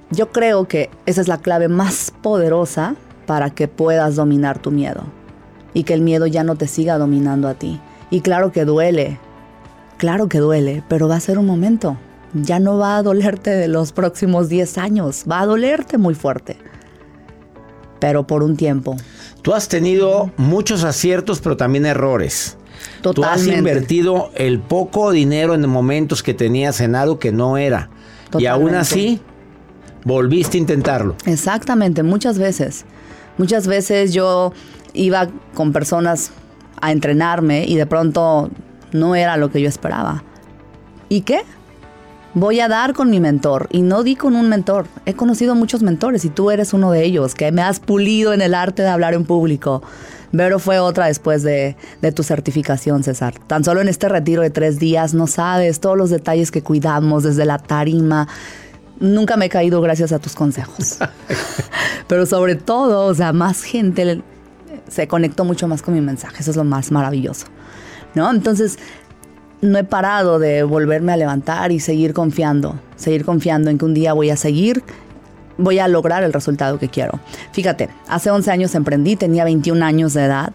Yo 0.09 0.31
creo 0.31 0.69
que 0.69 0.89
esa 1.05 1.19
es 1.19 1.27
la 1.27 1.39
clave 1.39 1.67
más 1.67 2.13
poderosa 2.21 2.95
para 3.25 3.49
que 3.49 3.67
puedas 3.67 4.15
dominar 4.15 4.57
tu 4.59 4.71
miedo 4.71 5.03
y 5.73 5.83
que 5.83 5.93
el 5.95 6.01
miedo 6.01 6.27
ya 6.27 6.45
no 6.45 6.55
te 6.55 6.67
siga 6.67 6.97
dominando 6.97 7.49
a 7.49 7.55
ti. 7.55 7.81
Y 8.09 8.21
claro 8.21 8.53
que 8.53 8.63
duele, 8.63 9.19
claro 9.97 10.29
que 10.29 10.37
duele, 10.39 10.81
pero 10.87 11.09
va 11.09 11.17
a 11.17 11.19
ser 11.19 11.37
un 11.39 11.45
momento. 11.47 11.97
Ya 12.33 12.59
no 12.59 12.77
va 12.77 12.97
a 12.97 13.03
dolerte 13.03 13.51
de 13.51 13.67
los 13.67 13.91
próximos 13.91 14.49
10 14.49 14.77
años, 14.77 15.23
va 15.29 15.41
a 15.41 15.45
dolerte 15.45 15.97
muy 15.97 16.15
fuerte, 16.15 16.57
pero 17.99 18.25
por 18.25 18.41
un 18.43 18.57
tiempo. 18.57 18.95
Tú 19.41 19.53
has 19.53 19.67
tenido 19.67 20.31
muchos 20.37 20.83
aciertos, 20.83 21.41
pero 21.41 21.57
también 21.57 21.85
errores. 21.85 22.57
Tú 23.01 23.09
has 23.09 23.15
Totalmente. 23.15 23.57
invertido 23.57 24.31
el 24.35 24.59
poco 24.59 25.11
dinero 25.11 25.53
en 25.53 25.67
momentos 25.69 26.23
que 26.23 26.33
tenías 26.33 26.81
en 26.81 26.95
algo 26.95 27.19
que 27.19 27.31
no 27.31 27.57
era. 27.57 27.89
Y 28.37 28.45
aún 28.47 28.71
Totalmente. 28.71 28.77
así, 28.77 29.21
volviste 30.05 30.57
a 30.57 30.61
intentarlo. 30.61 31.15
Exactamente, 31.25 32.01
muchas 32.03 32.39
veces. 32.39 32.85
Muchas 33.37 33.67
veces 33.67 34.13
yo 34.13 34.53
iba 34.93 35.27
con 35.53 35.71
personas 35.71 36.31
a 36.81 36.91
entrenarme 36.91 37.65
y 37.65 37.75
de 37.75 37.85
pronto 37.85 38.49
no 38.91 39.15
era 39.15 39.37
lo 39.37 39.51
que 39.51 39.61
yo 39.61 39.69
esperaba. 39.69 40.23
¿Y 41.09 41.21
qué? 41.21 41.41
Voy 42.35 42.59
a 42.59 42.67
dar 42.67 42.93
con 42.93 43.11
mi 43.11 43.19
mentor 43.19 43.67
y 43.71 43.81
no 43.83 44.03
di 44.03 44.15
con 44.15 44.35
un 44.35 44.49
mentor. 44.49 44.87
He 45.05 45.13
conocido 45.13 45.53
muchos 45.53 45.83
mentores 45.83 46.25
y 46.25 46.29
tú 46.29 46.49
eres 46.49 46.73
uno 46.73 46.91
de 46.91 47.03
ellos 47.03 47.35
que 47.35 47.51
me 47.51 47.61
has 47.61 47.79
pulido 47.79 48.33
en 48.33 48.41
el 48.41 48.55
arte 48.55 48.81
de 48.81 48.89
hablar 48.89 49.13
en 49.13 49.25
público. 49.25 49.83
Vero 50.31 50.57
fue 50.57 50.79
otra 50.79 51.05
después 51.05 51.43
de, 51.43 51.77
de 52.01 52.11
tu 52.11 52.23
certificación, 52.23 53.03
César. 53.03 53.35
Tan 53.45 53.63
solo 53.63 53.81
en 53.81 53.87
este 53.87 54.09
retiro 54.09 54.41
de 54.41 54.49
tres 54.49 54.79
días 54.79 55.13
no 55.13 55.27
sabes 55.27 55.79
todos 55.79 55.95
los 55.95 56.09
detalles 56.09 56.49
que 56.49 56.63
cuidamos 56.63 57.21
desde 57.21 57.45
la 57.45 57.59
tarima, 57.59 58.27
nunca 58.99 59.37
me 59.37 59.45
he 59.45 59.49
caído 59.49 59.81
gracias 59.81 60.11
a 60.11 60.19
tus 60.19 60.33
consejos. 60.33 60.97
Pero 62.07 62.25
sobre 62.25 62.55
todo, 62.55 63.05
o 63.05 63.13
sea, 63.13 63.31
más 63.33 63.61
gente 63.61 64.23
se 64.87 65.07
conectó 65.07 65.45
mucho 65.45 65.67
más 65.67 65.81
con 65.81 65.93
mi 65.93 66.01
mensaje. 66.01 66.37
Eso 66.39 66.51
es 66.51 66.57
lo 66.57 66.63
más 66.63 66.91
maravilloso. 66.91 67.47
¿No? 68.15 68.29
Entonces, 68.29 68.77
no 69.63 69.79
he 69.79 69.83
parado 69.83 70.39
de 70.39 70.63
volverme 70.63 71.13
a 71.13 71.17
levantar 71.17 71.71
y 71.71 71.79
seguir 71.79 72.13
confiando, 72.13 72.79
seguir 72.97 73.23
confiando 73.23 73.69
en 73.69 73.77
que 73.77 73.85
un 73.85 73.93
día 73.93 74.11
voy 74.11 74.29
a 74.29 74.35
seguir, 74.35 74.83
voy 75.57 75.79
a 75.79 75.87
lograr 75.87 76.23
el 76.23 76.33
resultado 76.33 76.77
que 76.77 76.89
quiero. 76.89 77.19
Fíjate, 77.53 77.89
hace 78.07 78.29
11 78.29 78.51
años 78.51 78.75
emprendí, 78.75 79.15
tenía 79.15 79.45
21 79.45 79.83
años 79.83 80.13
de 80.13 80.25
edad 80.25 80.51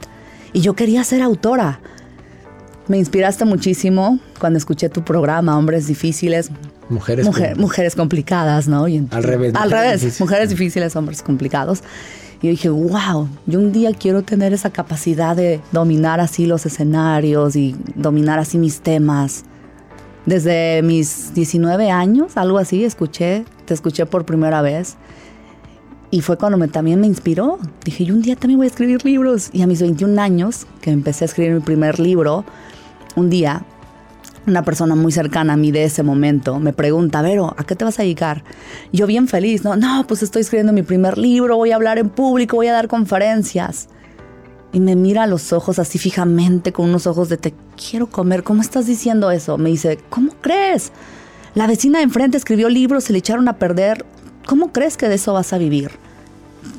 y 0.52 0.60
yo 0.60 0.74
quería 0.74 1.02
ser 1.04 1.22
autora. 1.22 1.80
Me 2.86 2.98
inspiraste 2.98 3.46
muchísimo 3.46 4.18
cuando 4.38 4.58
escuché 4.58 4.90
tu 4.90 5.02
programa, 5.02 5.56
Hombres 5.56 5.86
Difíciles. 5.86 6.50
Mujeres, 6.90 7.26
mujeres 7.56 7.94
complicadas, 7.94 8.68
¿no? 8.68 8.84
al 8.84 9.22
revés. 9.22 9.54
Al 9.54 9.70
revés, 9.70 10.20
mujeres 10.20 10.50
difíciles, 10.50 10.96
hombres 10.96 11.22
complicados. 11.22 11.82
Y 12.40 12.46
yo 12.46 12.50
dije, 12.50 12.68
wow, 12.70 13.28
yo 13.46 13.58
un 13.58 13.72
día 13.72 13.92
quiero 13.92 14.22
tener 14.22 14.52
esa 14.52 14.70
capacidad 14.70 15.34
de 15.34 15.60
dominar 15.72 16.20
así 16.20 16.46
los 16.46 16.66
escenarios 16.66 17.56
y 17.56 17.74
dominar 17.94 18.38
así 18.38 18.58
mis 18.58 18.80
temas. 18.80 19.44
Desde 20.24 20.82
mis 20.82 21.34
19 21.34 21.90
años, 21.90 22.36
algo 22.36 22.58
así, 22.58 22.84
escuché, 22.84 23.44
te 23.64 23.74
escuché 23.74 24.06
por 24.06 24.24
primera 24.24 24.62
vez. 24.62 24.96
Y 26.10 26.20
fue 26.20 26.38
cuando 26.38 26.58
me, 26.58 26.68
también 26.68 27.00
me 27.00 27.06
inspiró. 27.06 27.58
Dije, 27.84 28.04
yo 28.04 28.14
un 28.14 28.22
día 28.22 28.36
también 28.36 28.58
voy 28.58 28.66
a 28.66 28.70
escribir 28.70 29.04
libros. 29.04 29.50
Y 29.52 29.62
a 29.62 29.66
mis 29.66 29.80
21 29.80 30.20
años, 30.20 30.66
que 30.80 30.90
empecé 30.90 31.24
a 31.24 31.26
escribir 31.26 31.54
mi 31.54 31.60
primer 31.60 31.98
libro, 31.98 32.44
un 33.16 33.30
día 33.30 33.64
una 34.46 34.62
persona 34.62 34.94
muy 34.94 35.12
cercana 35.12 35.54
a 35.54 35.56
mí 35.56 35.72
de 35.72 35.84
ese 35.84 36.02
momento 36.02 36.58
me 36.58 36.72
pregunta, 36.72 37.22
Vero, 37.22 37.54
¿a 37.56 37.64
qué 37.64 37.76
te 37.76 37.84
vas 37.84 37.98
a 37.98 38.02
dedicar? 38.02 38.44
Yo 38.92 39.06
bien 39.06 39.28
feliz, 39.28 39.64
no, 39.64 39.76
no, 39.76 40.06
pues 40.06 40.22
estoy 40.22 40.42
escribiendo 40.42 40.72
mi 40.72 40.82
primer 40.82 41.18
libro, 41.18 41.56
voy 41.56 41.72
a 41.72 41.76
hablar 41.76 41.98
en 41.98 42.08
público, 42.08 42.56
voy 42.56 42.68
a 42.68 42.72
dar 42.72 42.88
conferencias. 42.88 43.88
Y 44.72 44.80
me 44.80 44.96
mira 44.96 45.22
a 45.22 45.26
los 45.26 45.52
ojos 45.52 45.78
así 45.78 45.98
fijamente, 45.98 46.72
con 46.72 46.86
unos 46.86 47.06
ojos 47.06 47.28
de 47.28 47.38
te 47.38 47.54
quiero 47.76 48.08
comer, 48.08 48.42
¿cómo 48.42 48.60
estás 48.60 48.86
diciendo 48.86 49.30
eso? 49.30 49.56
Me 49.56 49.70
dice, 49.70 49.98
¿cómo 50.10 50.32
crees? 50.40 50.92
La 51.54 51.66
vecina 51.66 51.98
de 51.98 52.04
enfrente 52.04 52.36
escribió 52.36 52.68
libros, 52.68 53.04
se 53.04 53.12
le 53.12 53.18
echaron 53.18 53.48
a 53.48 53.56
perder. 53.56 54.04
¿Cómo 54.46 54.72
crees 54.72 54.96
que 54.96 55.08
de 55.08 55.16
eso 55.16 55.32
vas 55.32 55.52
a 55.52 55.58
vivir? 55.58 55.90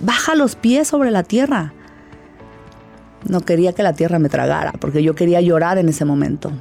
Baja 0.02 0.36
los 0.36 0.56
pies 0.56 0.88
sobre 0.88 1.12
la 1.12 1.24
tierra. 1.24 1.74
No 3.28 3.42
quería 3.42 3.74
que 3.74 3.84
la 3.84 3.94
tierra 3.94 4.20
me 4.20 4.30
tragara, 4.30 4.72
porque 4.74 5.04
yo 5.04 5.16
quería 5.16 5.42
llorar 5.42 5.78
en 5.80 5.90
ese 5.90 6.06
momento. 6.06 6.52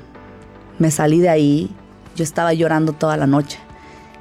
Me 0.79 0.91
salí 0.91 1.21
de 1.21 1.29
ahí, 1.29 1.71
yo 2.17 2.25
estaba 2.25 2.53
llorando 2.53 2.93
toda 2.93 3.17
la 3.17 3.27
noche 3.27 3.59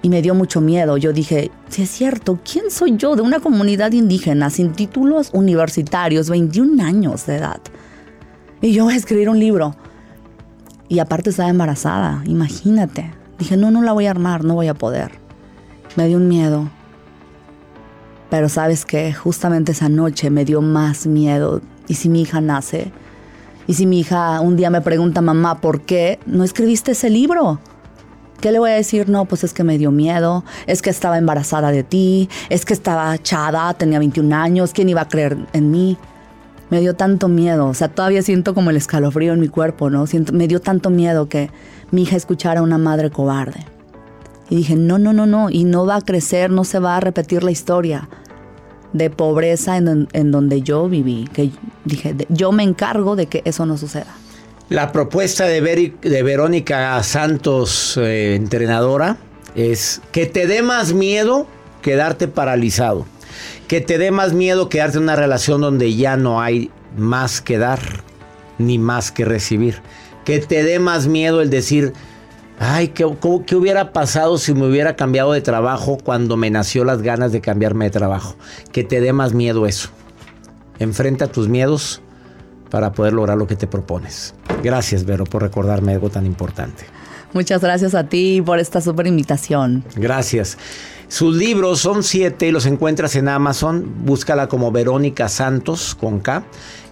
y 0.02 0.10
me 0.10 0.22
dio 0.22 0.36
mucho 0.36 0.62
miedo. 0.62 0.98
Yo 0.98 1.14
dije, 1.14 1.52
si 1.70 1.84
es 1.84 1.90
cierto, 1.90 2.40
¿quién 2.50 2.72
soy 2.72 2.98
yo 2.98 3.16
de 3.16 3.22
una 3.22 3.40
comunidad 3.40 3.92
indígena 3.92 4.50
sin 4.50 4.74
títulos 4.74 5.30
universitarios, 5.34 6.30
21 6.30 6.84
años 6.84 7.26
de 7.26 7.38
edad? 7.38 7.60
Y 8.62 8.74
yo 8.74 8.86
voy 8.86 8.94
a 8.94 8.98
escribir 8.98 9.30
un 9.30 9.40
libro. 9.40 9.76
Y 10.90 11.00
aparte 11.00 11.30
estaba 11.30 11.50
embarazada, 11.50 12.24
imagínate. 12.26 13.12
Dije, 13.38 13.58
no, 13.58 13.72
no 13.72 13.82
la 13.82 13.94
voy 13.94 14.08
a 14.08 14.12
armar, 14.12 14.44
no 14.44 14.56
voy 14.56 14.68
a 14.68 14.74
poder. 14.74 15.12
Me 15.96 16.08
dio 16.08 16.18
un 16.18 16.28
miedo. 16.28 16.70
Pero 18.30 18.50
sabes 18.50 18.86
que 18.86 19.14
justamente 19.14 19.74
esa 19.74 19.90
noche 19.90 20.30
me 20.30 20.46
dio 20.46 20.62
más 20.62 21.08
miedo. 21.08 21.62
¿Y 21.88 21.96
si 21.96 22.10
mi 22.10 22.22
hija 22.22 22.42
nace? 22.42 22.92
Y 23.68 23.74
si 23.74 23.86
mi 23.86 24.00
hija 24.00 24.40
un 24.40 24.56
día 24.56 24.70
me 24.70 24.82
pregunta, 24.82 25.22
mamá, 25.22 25.60
¿por 25.60 25.82
qué 25.82 26.20
no 26.26 26.46
escribiste 26.46 26.94
ese 26.94 27.10
libro? 27.10 27.60
¿Qué 28.40 28.52
le 28.52 28.60
voy 28.60 28.72
a 28.72 28.76
decir? 28.76 29.10
No, 29.10 29.26
pues 29.26 29.44
es 29.44 29.54
que 29.54 29.64
me 29.64 29.78
dio 29.78 29.92
miedo, 29.92 30.46
es 30.68 30.82
que 30.82 30.90
estaba 30.90 31.18
embarazada 31.18 31.72
de 31.72 31.84
ti, 31.84 32.30
es 32.50 32.66
que 32.66 32.74
estaba 32.74 33.18
chada, 33.18 33.74
tenía 33.74 34.00
21 34.00 34.34
años, 34.36 34.72
¿quién 34.74 34.88
iba 34.88 35.02
a 35.02 35.10
creer 35.10 35.38
en 35.54 35.70
mí? 35.72 35.98
Me 36.70 36.80
dio 36.80 36.96
tanto 36.96 37.28
miedo, 37.28 37.68
o 37.68 37.74
sea, 37.74 37.90
todavía 37.90 38.22
siento 38.22 38.54
como 38.54 38.70
el 38.70 38.78
escalofrío 38.78 39.34
en 39.34 39.40
mi 39.40 39.48
cuerpo, 39.48 39.90
¿no? 39.90 40.06
Me 40.32 40.48
dio 40.48 40.62
tanto 40.62 40.90
miedo 40.90 41.28
que 41.28 41.50
mi 41.92 42.04
hija 42.04 42.16
escuchara 42.16 42.62
a 42.62 42.64
una 42.64 42.78
madre 42.78 43.10
cobarde. 43.10 43.66
Y 44.50 44.56
dije, 44.56 44.76
no, 44.76 44.98
no, 44.98 45.12
no, 45.12 45.26
no, 45.26 45.50
y 45.50 45.66
no 45.66 45.86
va 45.86 45.98
a 45.98 46.02
crecer, 46.02 46.52
no 46.52 46.64
se 46.64 46.80
va 46.80 46.96
a 46.96 47.00
repetir 47.00 47.44
la 47.44 47.52
historia 47.52 48.08
de 48.94 49.10
pobreza 49.10 49.78
en, 49.78 50.32
donde 50.32 50.62
yo 50.62 50.88
viví, 50.88 51.28
que 51.34 51.52
dije, 51.86 52.16
yo 52.30 52.52
me 52.52 52.64
encargo 52.64 53.16
de 53.16 53.28
que 53.28 53.42
eso 53.46 53.66
no 53.66 53.78
suceda. 53.78 54.16
La 54.70 54.92
propuesta 54.92 55.46
de, 55.46 55.94
de 56.02 56.24
Verónica 56.24 57.02
Santos, 57.04 57.98
eh, 57.98 58.36
entrenadora, 58.36 59.18
es 59.56 60.02
que 60.12 60.26
te 60.26 60.48
dé 60.48 60.62
más 60.62 60.94
miedo 60.94 61.48
quedarte 61.82 62.28
paralizado, 62.28 63.06
que 63.68 63.82
te 63.82 63.98
dé 63.98 64.12
más 64.12 64.34
miedo 64.34 64.70
quedarte 64.70 64.98
en 64.98 65.04
una 65.04 65.16
relación 65.16 65.62
donde 65.62 65.96
ya 65.96 66.18
no 66.18 66.42
hay 66.42 66.70
más 66.98 67.42
que 67.42 67.58
dar 67.58 67.80
ni 68.58 68.78
más 68.78 69.12
que 69.12 69.26
recibir, 69.26 69.82
que 70.26 70.40
te 70.40 70.64
dé 70.64 70.80
más 70.80 71.08
miedo 71.08 71.42
el 71.42 71.50
decir, 71.50 71.94
Ay, 72.60 72.90
¿qué, 72.90 73.06
¿qué, 73.46 73.56
hubiera 73.56 73.94
pasado 73.94 74.38
si 74.40 74.54
me 74.54 74.68
hubiera 74.68 74.96
cambiado 74.96 75.32
de 75.32 75.42
trabajo 75.42 75.98
cuando 76.04 76.38
me 76.38 76.50
nació 76.50 76.84
las 76.84 77.04
ganas 77.04 77.32
de 77.32 77.40
cambiarme 77.40 77.86
de 77.86 77.92
trabajo? 77.92 78.36
Que 78.72 78.84
te 78.84 79.00
dé 79.00 79.14
más 79.14 79.34
miedo 79.34 79.68
eso. 79.68 79.90
Enfrenta 80.80 81.28
tus 81.28 81.48
miedos 81.48 82.02
para 82.72 82.94
poder 82.94 83.14
lograr 83.14 83.38
lo 83.38 83.46
que 83.46 83.56
te 83.56 83.68
propones. 83.68 84.34
Gracias, 84.64 85.06
Vero, 85.06 85.26
por 85.26 85.44
recordarme 85.44 85.94
algo 85.94 86.10
tan 86.10 86.26
importante. 86.26 86.86
Muchas 87.34 87.62
gracias 87.62 87.94
a 87.96 88.06
ti 88.06 88.42
por 88.46 88.60
esta 88.60 88.82
súper 88.82 89.08
invitación. 89.08 89.84
Gracias. 89.96 90.58
Sus 91.08 91.36
libros 91.36 91.80
son 91.80 92.04
siete 92.04 92.48
y 92.48 92.52
los 92.52 92.66
encuentras 92.66 93.16
en 93.16 93.30
Amazon. 93.30 93.86
Búscala 94.04 94.48
como 94.48 94.72
Verónica 94.72 95.30
Santos 95.30 95.96
con 95.96 96.20
K 96.20 96.44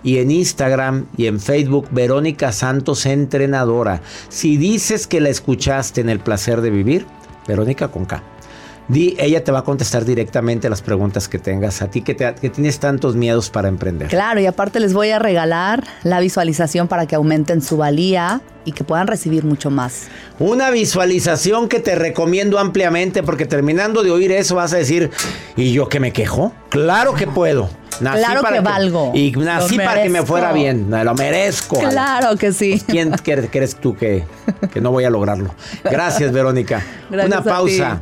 y 0.03 0.19
en 0.19 0.31
Instagram 0.31 1.07
y 1.17 1.25
en 1.27 1.39
Facebook 1.39 1.87
Verónica 1.91 2.51
Santos 2.51 3.05
Entrenadora. 3.05 4.01
Si 4.29 4.55
dices 4.55 5.07
que 5.07 5.19
la 5.19 5.29
escuchaste 5.29 5.99
en 5.99 6.09
El 6.09 6.19
Placer 6.19 6.61
de 6.61 6.69
Vivir, 6.69 7.05
Verónica 7.47 7.89
con 7.89 8.05
K. 8.05 8.23
Di, 8.87 9.15
ella 9.17 9.43
te 9.43 9.51
va 9.51 9.59
a 9.59 9.63
contestar 9.63 10.05
directamente 10.05 10.69
las 10.69 10.81
preguntas 10.81 11.27
que 11.27 11.39
tengas. 11.39 11.81
A 11.81 11.89
ti 11.89 12.01
que, 12.01 12.15
que, 12.15 12.49
tienes 12.49 12.79
tantos 12.79 13.15
miedos 13.15 13.49
para 13.49 13.67
emprender. 13.67 14.09
Claro, 14.09 14.39
y 14.39 14.45
aparte 14.45 14.79
les 14.79 14.93
voy 14.93 15.09
a 15.09 15.17
regalar 15.17 15.83
la 16.03 16.19
visualización 16.19 16.87
para 16.87 17.07
que 17.07 17.15
aumenten 17.15 17.61
su 17.61 17.77
valía 17.77 18.41
y 18.63 18.73
que 18.73 18.83
puedan 18.83 19.07
recibir 19.07 19.43
mucho 19.43 19.71
más. 19.71 20.07
Una 20.37 20.69
visualización 20.69 21.67
que 21.67 21.79
te 21.79 21.95
recomiendo 21.95 22.59
ampliamente 22.59 23.23
porque 23.23 23.45
terminando 23.45 24.03
de 24.03 24.11
oír 24.11 24.31
eso 24.31 24.55
vas 24.55 24.73
a 24.73 24.77
decir, 24.77 25.09
¿y 25.55 25.71
yo 25.71 25.89
que 25.89 25.99
me 25.99 26.13
quejo? 26.13 26.53
Claro 26.69 27.15
que 27.15 27.25
puedo. 27.25 27.69
Nací 28.01 28.17
claro 28.17 28.41
para 28.41 28.57
que, 28.57 28.61
valgo. 28.61 29.11
Y 29.15 29.31
nací 29.31 29.77
para 29.77 30.03
que 30.03 30.09
me 30.09 30.23
fuera 30.23 30.51
bien. 30.51 30.91
Lo 30.91 31.13
merezco. 31.15 31.79
Claro 31.79 32.35
que 32.35 32.51
sí. 32.53 32.81
¿Quién 32.85 33.11
crees 33.51 33.75
tú 33.75 33.95
que, 33.95 34.25
que, 34.71 34.81
no 34.81 34.91
voy 34.91 35.05
a 35.05 35.09
lograrlo? 35.09 35.55
Gracias, 35.83 36.31
Verónica. 36.31 36.83
Una 37.09 37.41
pausa. 37.43 38.01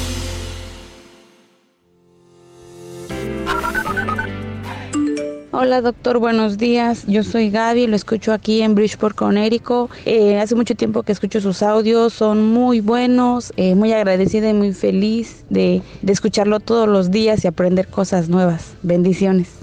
Hola 5.63 5.79
doctor, 5.79 6.17
buenos 6.17 6.57
días. 6.57 7.05
Yo 7.05 7.21
soy 7.21 7.51
Gaby, 7.51 7.85
lo 7.85 7.95
escucho 7.95 8.33
aquí 8.33 8.63
en 8.63 8.73
Bridgeport, 8.73 9.15
Connecticut. 9.15 9.91
Eh, 10.07 10.39
hace 10.39 10.55
mucho 10.55 10.73
tiempo 10.73 11.03
que 11.03 11.11
escucho 11.11 11.39
sus 11.39 11.61
audios, 11.61 12.13
son 12.13 12.43
muy 12.43 12.81
buenos, 12.81 13.53
eh, 13.57 13.75
muy 13.75 13.93
agradecida 13.93 14.49
y 14.49 14.55
muy 14.55 14.73
feliz 14.73 15.45
de, 15.51 15.83
de 16.01 16.13
escucharlo 16.13 16.61
todos 16.61 16.87
los 16.89 17.11
días 17.11 17.45
y 17.45 17.47
aprender 17.47 17.87
cosas 17.87 18.27
nuevas. 18.27 18.73
Bendiciones. 18.81 19.53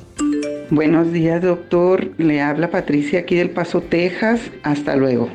Buenos 0.71 1.11
días 1.11 1.43
doctor, 1.43 2.09
le 2.17 2.41
habla 2.43 2.71
Patricia 2.71 3.19
aquí 3.19 3.35
del 3.35 3.51
Paso, 3.51 3.81
Texas. 3.81 4.41
Hasta 4.63 4.95
luego. 4.95 5.29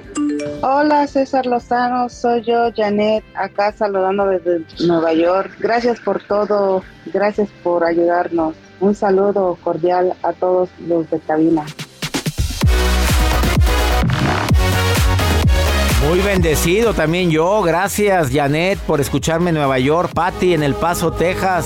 Hola 0.62 1.08
César 1.08 1.46
Lozano, 1.46 2.08
soy 2.08 2.42
yo 2.44 2.72
Janet, 2.74 3.22
acá 3.36 3.74
saludando 3.74 4.28
desde 4.28 4.62
Nueva 4.88 5.14
York. 5.14 5.58
Gracias 5.60 6.00
por 6.00 6.24
todo, 6.24 6.84
gracias 7.12 7.50
por 7.64 7.84
ayudarnos. 7.84 8.56
Un 8.80 8.96
saludo 8.96 9.58
cordial 9.64 10.14
a 10.24 10.34
todos 10.34 10.70
los 10.88 11.10
de 11.10 11.20
cabina. 11.20 11.66
Muy 16.08 16.20
bendecido 16.20 16.94
también 16.94 17.32
yo. 17.32 17.62
Gracias, 17.62 18.30
Janet, 18.32 18.78
por 18.80 19.00
escucharme 19.00 19.52
en 19.52 19.56
Nueva 19.56 19.80
York. 19.80 20.12
Patty 20.14 20.54
en 20.54 20.62
El 20.62 20.76
Paso, 20.76 21.14
Texas. 21.14 21.66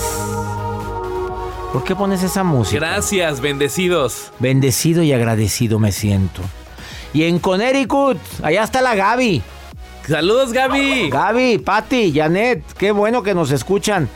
¿Por 1.72 1.84
qué 1.84 1.96
pones 1.96 2.22
esa 2.22 2.44
música? 2.44 2.78
Gracias, 2.78 3.40
bendecidos. 3.40 4.30
Bendecido 4.38 5.02
y 5.02 5.12
agradecido 5.12 5.78
me 5.78 5.92
siento. 5.92 6.40
Y 7.12 7.24
en 7.24 7.40
Connecticut, 7.40 8.18
allá 8.42 8.62
está 8.62 8.80
la 8.80 8.94
Gaby. 8.94 9.42
Saludos, 10.06 10.52
Gaby. 10.52 11.10
Gaby, 11.10 11.58
Patty, 11.58 12.12
Janet, 12.14 12.62
qué 12.78 12.92
bueno 12.92 13.22
que 13.22 13.34
nos 13.34 13.50
escuchan. 13.50 14.08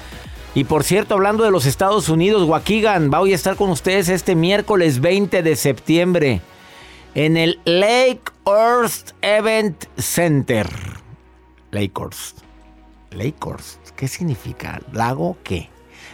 Y 0.54 0.64
por 0.64 0.84
cierto, 0.84 1.14
hablando 1.14 1.44
de 1.44 1.50
los 1.50 1.64
Estados 1.64 2.10
Unidos, 2.10 2.46
Waukegan, 2.46 3.10
voy 3.10 3.32
a 3.32 3.34
estar 3.34 3.56
con 3.56 3.70
ustedes 3.70 4.10
este 4.10 4.34
miércoles 4.34 5.00
20 5.00 5.42
de 5.42 5.56
septiembre 5.56 6.42
en 7.14 7.38
el 7.38 7.58
Lake 7.64 8.22
Earth 8.44 9.14
Event 9.22 9.84
Center. 9.96 10.68
Lake 11.70 11.92
Earth. 11.98 12.42
Lake 13.12 13.36
Earth. 13.46 13.92
¿Qué 13.96 14.08
significa? 14.08 14.82
¿Lago 14.92 15.38
qué? 15.42 15.70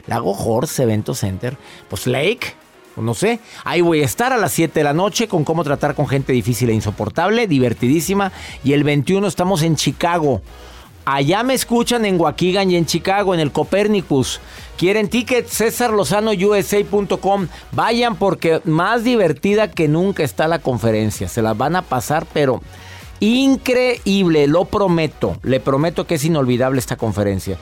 Lago 0.06 0.32
Horse 0.32 0.84
Event 0.84 1.12
Center. 1.14 1.56
Pues 1.88 2.06
Lake. 2.06 2.54
No 2.96 3.14
sé, 3.14 3.38
ahí 3.64 3.80
voy 3.80 4.02
a 4.02 4.04
estar 4.04 4.32
a 4.32 4.36
las 4.36 4.50
7 4.52 4.80
de 4.80 4.82
la 4.82 4.92
noche 4.92 5.28
con 5.28 5.44
cómo 5.44 5.62
tratar 5.62 5.94
con 5.94 6.08
gente 6.08 6.32
difícil 6.32 6.70
e 6.70 6.74
insoportable, 6.74 7.46
divertidísima. 7.46 8.32
Y 8.64 8.72
el 8.72 8.82
21 8.82 9.26
estamos 9.26 9.62
en 9.62 9.76
Chicago. 9.76 10.42
Allá 11.10 11.42
me 11.42 11.54
escuchan 11.54 12.04
en 12.04 12.20
Waukegan 12.20 12.70
y 12.70 12.76
en 12.76 12.84
Chicago, 12.84 13.32
en 13.32 13.40
el 13.40 13.50
Copernicus. 13.50 14.40
¿Quieren 14.76 15.08
tickets? 15.08 15.50
CésarLozanoUSA.com. 15.56 17.48
Vayan 17.72 18.16
porque 18.16 18.60
más 18.64 19.04
divertida 19.04 19.70
que 19.70 19.88
nunca 19.88 20.22
está 20.22 20.46
la 20.48 20.58
conferencia. 20.58 21.26
Se 21.26 21.40
las 21.40 21.56
van 21.56 21.76
a 21.76 21.82
pasar, 21.82 22.26
pero 22.34 22.60
increíble, 23.20 24.48
lo 24.48 24.66
prometo. 24.66 25.38
Le 25.44 25.60
prometo 25.60 26.06
que 26.06 26.16
es 26.16 26.24
inolvidable 26.26 26.78
esta 26.78 26.96
conferencia. 26.96 27.56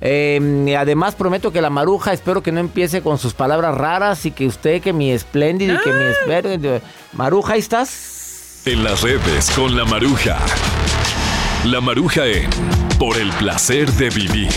Eh, 0.00 0.76
además 0.78 1.16
prometo 1.16 1.52
que 1.52 1.60
la 1.60 1.70
maruja 1.70 2.12
espero 2.12 2.40
que 2.40 2.52
no 2.52 2.60
empiece 2.60 3.02
con 3.02 3.18
sus 3.18 3.34
palabras 3.34 3.74
raras 3.74 4.24
y 4.26 4.30
que 4.30 4.46
usted, 4.46 4.80
que 4.80 4.92
mi 4.92 5.10
espléndido 5.10 5.74
y 5.74 5.78
que 5.80 5.92
mi 5.92 6.04
espléndido... 6.04 6.80
Maruja, 7.14 7.54
¿ahí 7.54 7.58
estás? 7.58 8.62
En 8.64 8.84
las 8.84 9.02
redes 9.02 9.50
con 9.56 9.76
la 9.76 9.84
Maruja. 9.84 10.38
La 11.66 11.80
Maruja 11.80 12.24
en 12.28 12.48
Por 12.96 13.18
el 13.18 13.28
placer 13.30 13.90
de 13.90 14.08
vivir. 14.10 14.48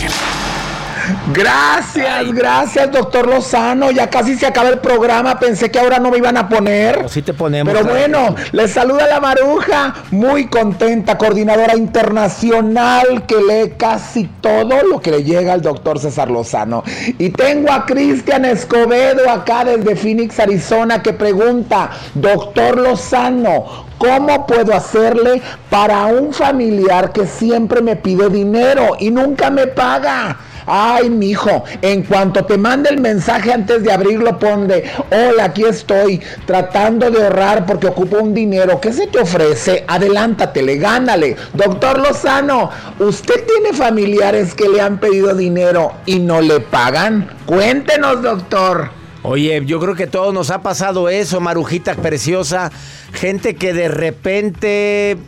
Gracias, 1.32 2.32
gracias, 2.32 2.90
doctor 2.90 3.28
Lozano. 3.28 3.90
Ya 3.90 4.08
casi 4.08 4.36
se 4.36 4.46
acaba 4.46 4.68
el 4.68 4.78
programa. 4.78 5.38
Pensé 5.38 5.70
que 5.70 5.78
ahora 5.78 5.98
no 5.98 6.10
me 6.10 6.18
iban 6.18 6.36
a 6.36 6.48
poner. 6.48 7.08
sí 7.08 7.22
te 7.22 7.34
ponemos. 7.34 7.72
Pero 7.72 7.86
bueno, 7.86 8.34
les 8.52 8.72
saluda 8.72 9.06
la 9.06 9.20
Maruja. 9.20 9.94
Muy 10.10 10.46
contenta, 10.46 11.16
coordinadora 11.18 11.76
internacional 11.76 13.26
que 13.26 13.36
lee 13.36 13.74
casi 13.76 14.28
todo 14.40 14.82
lo 14.82 15.00
que 15.00 15.10
le 15.10 15.24
llega 15.24 15.52
al 15.52 15.62
doctor 15.62 15.98
César 15.98 16.30
Lozano. 16.30 16.82
Y 17.18 17.30
tengo 17.30 17.72
a 17.72 17.86
Cristian 17.86 18.44
Escobedo 18.44 19.30
acá 19.30 19.64
desde 19.64 19.96
Phoenix, 19.96 20.38
Arizona, 20.40 21.02
que 21.02 21.12
pregunta, 21.12 21.90
doctor 22.14 22.78
Lozano, 22.78 23.90
¿Cómo 24.00 24.46
puedo 24.46 24.74
hacerle 24.74 25.42
para 25.68 26.06
un 26.06 26.32
familiar 26.32 27.12
que 27.12 27.26
siempre 27.26 27.82
me 27.82 27.96
pide 27.96 28.30
dinero 28.30 28.96
y 28.98 29.10
nunca 29.10 29.50
me 29.50 29.66
paga? 29.66 30.38
Ay, 30.72 31.10
mijo, 31.10 31.64
en 31.82 32.04
cuanto 32.04 32.44
te 32.44 32.56
mande 32.56 32.90
el 32.90 33.00
mensaje 33.00 33.52
antes 33.52 33.82
de 33.82 33.90
abrirlo, 33.90 34.38
ponle, 34.38 34.84
hola, 35.10 35.46
aquí 35.46 35.64
estoy, 35.64 36.20
tratando 36.46 37.10
de 37.10 37.24
ahorrar 37.24 37.66
porque 37.66 37.88
ocupo 37.88 38.18
un 38.18 38.32
dinero. 38.32 38.80
¿Qué 38.80 38.92
se 38.92 39.08
te 39.08 39.18
ofrece? 39.18 39.84
Adelántatele, 39.88 40.76
gánale. 40.76 41.34
Doctor 41.54 41.98
Lozano, 41.98 42.70
¿usted 43.00 43.44
tiene 43.46 43.76
familiares 43.76 44.54
que 44.54 44.68
le 44.68 44.80
han 44.80 45.00
pedido 45.00 45.34
dinero 45.34 45.92
y 46.06 46.20
no 46.20 46.40
le 46.40 46.60
pagan? 46.60 47.28
Cuéntenos, 47.46 48.22
doctor. 48.22 48.90
Oye, 49.24 49.64
yo 49.66 49.80
creo 49.80 49.96
que 49.96 50.06
todo 50.06 50.32
nos 50.32 50.50
ha 50.50 50.62
pasado 50.62 51.08
eso, 51.08 51.40
Marujita 51.40 51.96
preciosa. 51.96 52.70
Gente 53.12 53.56
que 53.56 53.72
de 53.72 53.88
repente, 53.88 55.18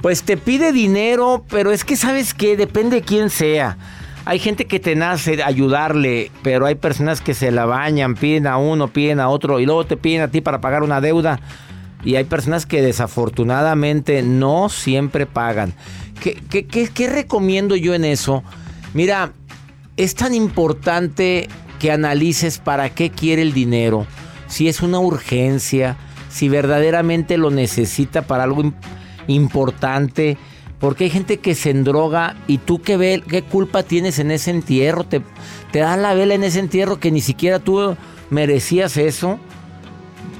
pues 0.00 0.24
te 0.24 0.36
pide 0.36 0.72
dinero, 0.72 1.44
pero 1.48 1.70
es 1.70 1.84
que 1.84 1.94
sabes 1.94 2.34
que 2.34 2.56
depende 2.56 2.96
de 2.96 3.02
quién 3.02 3.30
sea. 3.30 3.78
Hay 4.24 4.38
gente 4.38 4.66
que 4.66 4.78
te 4.78 4.94
nace 4.94 5.42
ayudarle, 5.42 6.30
pero 6.42 6.66
hay 6.66 6.76
personas 6.76 7.20
que 7.20 7.34
se 7.34 7.50
la 7.50 7.66
bañan, 7.66 8.14
piden 8.14 8.46
a 8.46 8.56
uno, 8.56 8.88
piden 8.88 9.18
a 9.18 9.28
otro 9.28 9.58
y 9.58 9.66
luego 9.66 9.84
te 9.84 9.96
piden 9.96 10.22
a 10.22 10.28
ti 10.28 10.40
para 10.40 10.60
pagar 10.60 10.82
una 10.82 11.00
deuda. 11.00 11.40
Y 12.04 12.14
hay 12.16 12.24
personas 12.24 12.66
que 12.66 12.82
desafortunadamente 12.82 14.22
no 14.22 14.68
siempre 14.68 15.26
pagan. 15.26 15.74
¿Qué, 16.20 16.66
qué, 16.66 17.08
recomiendo 17.08 17.74
yo 17.74 17.94
en 17.94 18.04
eso? 18.04 18.44
Mira, 18.94 19.32
es 19.96 20.14
tan 20.14 20.34
importante 20.34 21.48
que 21.80 21.90
analices 21.90 22.58
para 22.58 22.90
qué 22.90 23.10
quiere 23.10 23.42
el 23.42 23.52
dinero, 23.52 24.06
si 24.46 24.68
es 24.68 24.82
una 24.82 25.00
urgencia, 25.00 25.96
si 26.28 26.48
verdaderamente 26.48 27.38
lo 27.38 27.50
necesita 27.50 28.22
para 28.22 28.44
algo 28.44 28.62
im- 28.62 28.74
importante, 29.26 30.38
porque 30.82 31.04
hay 31.04 31.10
gente 31.10 31.38
que 31.38 31.54
se 31.54 31.70
endroga 31.70 32.34
y 32.48 32.58
tú 32.58 32.82
qué, 32.82 32.96
ve, 32.96 33.22
qué 33.28 33.42
culpa 33.42 33.84
tienes 33.84 34.18
en 34.18 34.32
ese 34.32 34.50
entierro, 34.50 35.04
te, 35.04 35.22
te 35.70 35.78
da 35.78 35.96
la 35.96 36.12
vela 36.12 36.34
en 36.34 36.42
ese 36.42 36.58
entierro 36.58 36.98
que 36.98 37.12
ni 37.12 37.20
siquiera 37.20 37.60
tú 37.60 37.96
merecías 38.30 38.96
eso. 38.96 39.38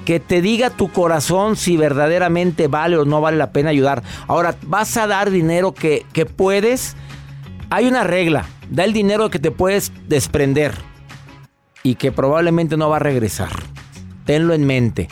Que 0.04 0.18
te 0.18 0.42
diga 0.42 0.70
tu 0.70 0.90
corazón 0.90 1.54
si 1.54 1.76
verdaderamente 1.76 2.66
vale 2.66 2.96
o 2.96 3.04
no 3.04 3.20
vale 3.20 3.36
la 3.36 3.52
pena 3.52 3.70
ayudar. 3.70 4.02
Ahora, 4.26 4.56
vas 4.66 4.96
a 4.96 5.06
dar 5.06 5.30
dinero 5.30 5.74
que, 5.74 6.04
que 6.12 6.26
puedes. 6.26 6.96
Hay 7.70 7.86
una 7.86 8.02
regla. 8.02 8.46
Da 8.68 8.82
el 8.82 8.92
dinero 8.92 9.30
que 9.30 9.38
te 9.38 9.52
puedes 9.52 9.92
desprender 10.08 10.74
y 11.84 11.94
que 11.94 12.10
probablemente 12.10 12.76
no 12.76 12.90
va 12.90 12.96
a 12.96 12.98
regresar. 12.98 13.52
Tenlo 14.24 14.54
en 14.54 14.66
mente. 14.66 15.06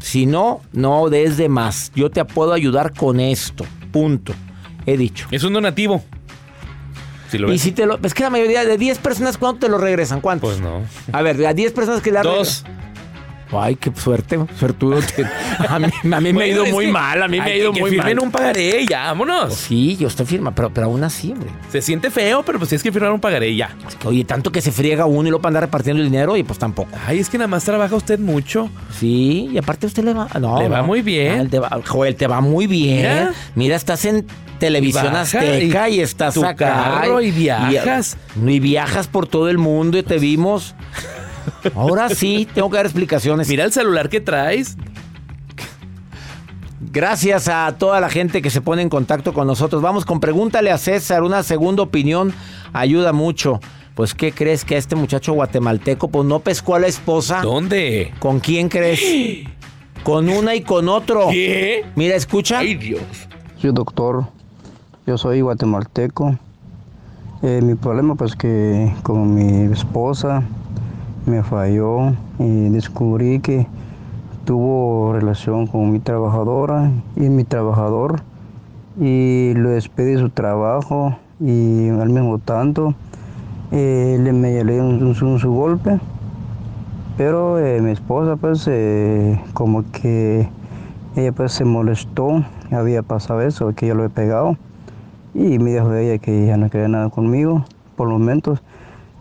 Si 0.00 0.26
no, 0.26 0.60
no 0.74 1.08
des 1.08 1.38
de 1.38 1.48
más. 1.48 1.92
Yo 1.94 2.10
te 2.10 2.22
puedo 2.26 2.52
ayudar 2.52 2.92
con 2.92 3.20
esto. 3.20 3.64
Punto. 3.90 4.34
He 4.86 4.96
dicho. 4.96 5.28
Es 5.30 5.44
un 5.44 5.52
donativo. 5.52 6.02
Si 7.30 7.38
lo 7.38 7.48
y 7.48 7.52
ves. 7.52 7.60
si 7.60 7.72
te 7.72 7.86
lo. 7.86 7.98
Es 8.02 8.14
que 8.14 8.22
la 8.22 8.30
mayoría 8.30 8.64
de 8.64 8.78
10 8.78 8.98
personas, 8.98 9.36
¿cuánto 9.36 9.66
te 9.66 9.68
lo 9.70 9.78
regresan? 9.78 10.20
¿Cuántos? 10.20 10.50
Pues 10.50 10.60
no. 10.60 10.82
A 11.12 11.22
ver, 11.22 11.44
a 11.46 11.52
10 11.52 11.72
personas 11.72 12.00
que 12.00 12.10
le 12.10 12.20
Dos. 12.22 12.64
Ay, 13.50 13.76
qué 13.76 13.90
suerte, 13.94 14.38
suertudo. 14.58 15.00
A 15.68 15.78
mí, 15.78 15.86
a 16.12 16.20
mí 16.20 16.32
me 16.32 16.44
ha 16.44 16.46
ido 16.46 16.66
muy 16.66 16.86
que 16.86 16.92
mal, 16.92 17.22
a 17.22 17.28
mí 17.28 17.38
me 17.40 17.44
ha 17.50 17.56
ido 17.56 17.72
que 17.72 17.80
muy 17.80 17.90
mal. 17.92 18.06
firmen 18.06 18.22
un 18.24 18.30
pagaré 18.30 18.82
y 18.82 18.86
ya, 18.86 19.06
vámonos. 19.06 19.54
Sí, 19.54 19.96
yo 19.96 20.06
estoy 20.08 20.24
firma, 20.26 20.54
pero, 20.54 20.70
pero 20.72 20.86
aún 20.86 21.02
así, 21.02 21.32
hombre. 21.32 21.48
Se 21.70 21.80
siente 21.82 22.10
feo, 22.10 22.42
pero 22.44 22.58
pues 22.58 22.68
tienes 22.68 22.82
que 22.82 22.92
firmar 22.92 23.10
un 23.10 23.20
pagaré 23.20 23.48
y 23.48 23.56
ya. 23.56 23.74
Oye, 24.04 24.24
tanto 24.24 24.52
que 24.52 24.60
se 24.60 24.70
friega 24.70 25.06
uno 25.06 25.22
y 25.26 25.30
luego 25.30 25.40
para 25.42 25.50
andar 25.50 25.62
repartiendo 25.64 26.00
el 26.02 26.08
dinero 26.10 26.36
y 26.36 26.42
pues 26.44 26.58
tampoco. 26.58 26.90
Ay, 27.06 27.18
es 27.18 27.28
que 27.28 27.38
nada 27.38 27.48
más 27.48 27.64
trabaja 27.64 27.96
usted 27.96 28.18
mucho. 28.20 28.70
Sí, 28.98 29.48
y 29.52 29.58
aparte 29.58 29.86
usted 29.86 30.04
le 30.04 30.12
va. 30.14 30.28
No, 30.38 30.60
Le 30.60 30.68
va 30.68 30.78
no. 30.78 30.84
muy 30.86 31.02
bien. 31.02 31.40
Ah, 31.46 31.48
te 31.50 31.58
va- 31.58 31.80
Joel, 31.86 32.14
te 32.14 32.26
va 32.26 32.40
muy 32.40 32.66
bien. 32.66 32.98
Mira. 32.98 33.32
Mira, 33.54 33.76
estás 33.76 34.04
en 34.04 34.26
televisión 34.60 35.12
Y 35.12 35.16
azteca 35.16 35.88
y, 35.88 35.94
y 35.96 36.00
estás 36.00 36.34
tu 36.34 36.44
acá. 36.44 36.68
carro 37.00 37.20
y 37.20 37.30
viajas. 37.32 38.16
Y, 38.44 38.50
y 38.50 38.60
viajas 38.60 39.08
por 39.08 39.26
todo 39.26 39.48
el 39.48 39.58
mundo 39.58 39.98
y 39.98 40.02
te 40.04 40.18
vimos. 40.18 40.74
Ahora 41.74 42.08
sí, 42.08 42.48
tengo 42.54 42.70
que 42.70 42.76
dar 42.76 42.86
explicaciones. 42.86 43.48
Mira 43.48 43.64
el 43.64 43.72
celular 43.72 44.08
que 44.08 44.20
traes. 44.20 44.76
Gracias 46.80 47.48
a 47.48 47.74
toda 47.76 48.00
la 48.00 48.08
gente 48.08 48.40
que 48.40 48.50
se 48.50 48.60
pone 48.60 48.82
en 48.82 48.88
contacto 48.88 49.32
con 49.34 49.46
nosotros. 49.46 49.82
Vamos 49.82 50.04
con 50.04 50.20
pregúntale 50.20 50.70
a 50.70 50.78
César, 50.78 51.22
una 51.22 51.42
segunda 51.42 51.82
opinión 51.82 52.32
ayuda 52.72 53.12
mucho. 53.12 53.60
Pues, 53.94 54.14
¿qué 54.14 54.30
crees 54.30 54.64
que 54.64 54.76
a 54.76 54.78
este 54.78 54.94
muchacho 54.94 55.32
guatemalteco 55.32 56.08
pues 56.08 56.24
no 56.24 56.38
pescó 56.38 56.76
a 56.76 56.78
la 56.78 56.86
esposa? 56.86 57.40
¿Dónde? 57.42 58.14
¿Con 58.20 58.38
quién 58.38 58.68
crees? 58.68 59.00
Con 60.04 60.28
una 60.28 60.54
y 60.54 60.62
con 60.62 60.88
otro. 60.88 61.28
¿Qué? 61.30 61.84
Mira, 61.96 62.14
escucha. 62.14 62.60
Ay, 62.60 62.76
Dios. 62.76 63.02
Yo 63.60 63.72
doctor, 63.72 64.28
yo 65.04 65.18
soy 65.18 65.40
guatemalteco. 65.40 66.38
Eh, 67.42 67.60
mi 67.62 67.74
problema 67.74 68.14
pues 68.14 68.36
que 68.36 68.92
con 69.02 69.34
mi 69.34 69.72
esposa 69.72 70.42
me 71.28 71.42
falló 71.42 72.12
y 72.38 72.68
descubrí 72.70 73.40
que 73.40 73.66
tuvo 74.44 75.12
relación 75.12 75.66
con 75.66 75.90
mi 75.90 76.00
trabajadora 76.00 76.90
y 77.16 77.28
mi 77.28 77.44
trabajador 77.44 78.22
y 78.98 79.52
lo 79.54 79.70
despedí 79.70 80.12
de 80.12 80.18
su 80.18 80.30
trabajo 80.30 81.16
y 81.40 81.88
al 81.90 82.08
mismo 82.08 82.38
tanto 82.38 82.94
eh, 83.70 84.18
le 84.20 84.32
me 84.32 84.64
le 84.64 84.80
un, 84.80 85.14
su 85.14 85.52
golpe 85.52 86.00
pero 87.16 87.58
eh, 87.58 87.80
mi 87.82 87.90
esposa 87.90 88.36
pues 88.36 88.66
eh, 88.66 89.40
como 89.52 89.84
que 89.92 90.48
ella 91.16 91.32
pues 91.32 91.52
se 91.52 91.64
molestó, 91.64 92.44
había 92.70 93.02
pasado 93.02 93.42
eso, 93.42 93.74
que 93.74 93.88
yo 93.88 93.94
lo 93.94 94.04
he 94.04 94.08
pegado 94.08 94.56
y 95.34 95.58
me 95.58 95.72
dijo 95.72 95.92
ella 95.92 96.18
que 96.18 96.46
ya 96.46 96.56
no 96.56 96.70
quería 96.70 96.88
nada 96.88 97.10
conmigo 97.10 97.64
por 97.96 98.08
los 98.08 98.18
momentos. 98.18 98.62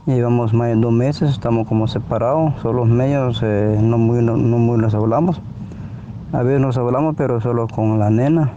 Llevamos 0.08 0.54
más 0.54 0.70
de 0.70 0.76
dos 0.78 0.94
meses, 0.94 1.32
estamos 1.32 1.68
como 1.68 1.86
separados, 1.86 2.54
solo 2.62 2.86
los 2.86 2.88
medios 2.88 3.42
eh, 3.44 3.78
no, 3.82 3.98
muy, 3.98 4.24
no, 4.24 4.38
muy 4.38 4.78
nos 4.78 4.96
hablamos. 4.96 5.42
A 6.32 6.44
veces 6.44 6.62
nos 6.62 6.78
hablamos, 6.78 7.16
pero 7.18 7.42
solo 7.42 7.68
con 7.68 8.00
la 8.00 8.10
nena. 8.10 8.54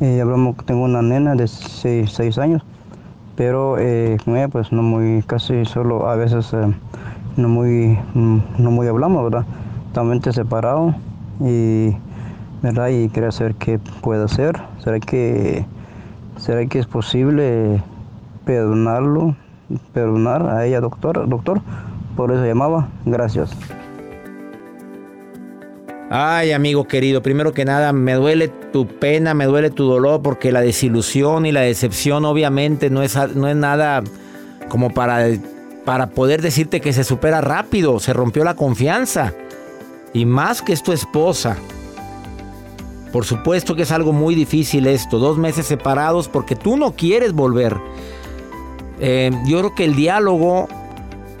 Eh, 0.00 0.20
hablamos, 0.20 0.56
tengo 0.64 0.82
una 0.82 1.02
nena 1.02 1.36
de 1.36 1.46
seis, 1.46 2.10
seis 2.10 2.36
años, 2.38 2.64
pero 3.36 3.78
eh, 3.78 4.16
con 4.24 4.36
ella 4.36 4.48
pues 4.48 4.72
no 4.72 4.82
muy, 4.82 5.22
casi 5.22 5.64
solo 5.66 6.08
a 6.08 6.16
veces 6.16 6.52
eh, 6.52 6.74
no 7.36 7.48
muy, 7.48 7.96
mm, 8.14 8.38
no 8.58 8.72
muy 8.72 8.88
hablamos, 8.88 9.22
¿verdad? 9.22 9.46
Totalmente 9.92 10.32
separados 10.32 10.96
y, 11.38 11.92
¿verdad? 12.62 12.88
Y 12.88 13.08
quería 13.10 13.30
saber 13.30 13.54
qué 13.54 13.78
puede 14.00 14.24
hacer. 14.24 14.60
¿Será 14.82 14.98
que, 14.98 15.64
será 16.38 16.66
que 16.66 16.80
es 16.80 16.86
posible 16.88 17.80
perdonarlo 18.44 19.36
perdonar 19.92 20.48
a 20.48 20.66
ella, 20.66 20.80
doctor, 20.80 21.28
doctor. 21.28 21.60
Por 22.16 22.32
eso 22.32 22.44
llamaba. 22.44 22.88
Gracias. 23.04 23.50
Ay, 26.08 26.52
amigo 26.52 26.86
querido, 26.86 27.20
primero 27.20 27.52
que 27.52 27.64
nada, 27.64 27.92
me 27.92 28.14
duele 28.14 28.46
tu 28.48 28.86
pena, 28.86 29.34
me 29.34 29.44
duele 29.46 29.70
tu 29.70 29.86
dolor, 29.86 30.22
porque 30.22 30.52
la 30.52 30.60
desilusión 30.60 31.46
y 31.46 31.52
la 31.52 31.62
decepción 31.62 32.24
obviamente 32.24 32.90
no 32.90 33.02
es, 33.02 33.16
no 33.34 33.48
es 33.48 33.56
nada 33.56 34.04
como 34.68 34.94
para, 34.94 35.26
para 35.84 36.06
poder 36.08 36.42
decirte 36.42 36.80
que 36.80 36.92
se 36.92 37.02
supera 37.02 37.40
rápido, 37.40 37.98
se 37.98 38.12
rompió 38.12 38.44
la 38.44 38.54
confianza. 38.54 39.32
Y 40.12 40.26
más 40.26 40.62
que 40.62 40.72
es 40.72 40.82
tu 40.82 40.92
esposa. 40.92 41.56
Por 43.12 43.24
supuesto 43.24 43.74
que 43.74 43.82
es 43.82 43.90
algo 43.90 44.12
muy 44.12 44.34
difícil 44.34 44.86
esto, 44.86 45.18
dos 45.18 45.38
meses 45.38 45.66
separados 45.66 46.28
porque 46.28 46.54
tú 46.54 46.76
no 46.76 46.92
quieres 46.92 47.32
volver. 47.32 47.76
Eh, 49.00 49.30
yo 49.46 49.58
creo 49.58 49.74
que 49.74 49.84
el 49.84 49.94
diálogo, 49.94 50.68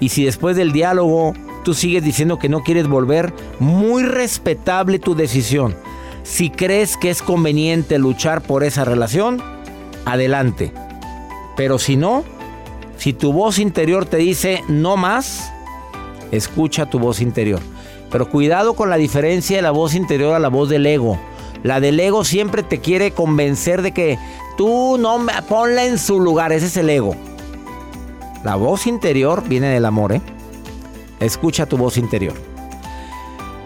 y 0.00 0.10
si 0.10 0.24
después 0.24 0.56
del 0.56 0.72
diálogo 0.72 1.34
tú 1.64 1.74
sigues 1.74 2.04
diciendo 2.04 2.38
que 2.38 2.48
no 2.48 2.62
quieres 2.62 2.86
volver, 2.86 3.32
muy 3.58 4.04
respetable 4.04 4.98
tu 4.98 5.14
decisión. 5.14 5.74
Si 6.22 6.50
crees 6.50 6.96
que 6.96 7.10
es 7.10 7.22
conveniente 7.22 7.98
luchar 7.98 8.40
por 8.40 8.62
esa 8.62 8.84
relación, 8.84 9.42
adelante. 10.04 10.72
Pero 11.56 11.78
si 11.78 11.96
no, 11.96 12.24
si 12.98 13.12
tu 13.12 13.32
voz 13.32 13.58
interior 13.58 14.06
te 14.06 14.18
dice 14.18 14.62
no 14.68 14.96
más, 14.96 15.50
escucha 16.30 16.86
tu 16.86 16.98
voz 16.98 17.20
interior. 17.20 17.60
Pero 18.10 18.30
cuidado 18.30 18.74
con 18.74 18.90
la 18.90 18.96
diferencia 18.96 19.56
de 19.56 19.62
la 19.62 19.72
voz 19.72 19.94
interior 19.94 20.34
a 20.34 20.38
la 20.38 20.48
voz 20.48 20.68
del 20.68 20.86
ego. 20.86 21.18
La 21.62 21.80
del 21.80 21.98
ego 21.98 22.24
siempre 22.24 22.62
te 22.62 22.78
quiere 22.78 23.10
convencer 23.10 23.82
de 23.82 23.92
que 23.92 24.18
tú 24.56 24.96
no 24.98 25.18
me 25.18 25.32
ponla 25.42 25.84
en 25.84 25.98
su 25.98 26.20
lugar, 26.20 26.52
ese 26.52 26.66
es 26.66 26.76
el 26.76 26.90
ego. 26.90 27.16
La 28.46 28.54
voz 28.54 28.86
interior 28.86 29.42
viene 29.48 29.70
del 29.70 29.84
amor, 29.84 30.12
¿eh? 30.12 30.22
Escucha 31.18 31.66
tu 31.66 31.76
voz 31.76 31.96
interior. 31.96 32.34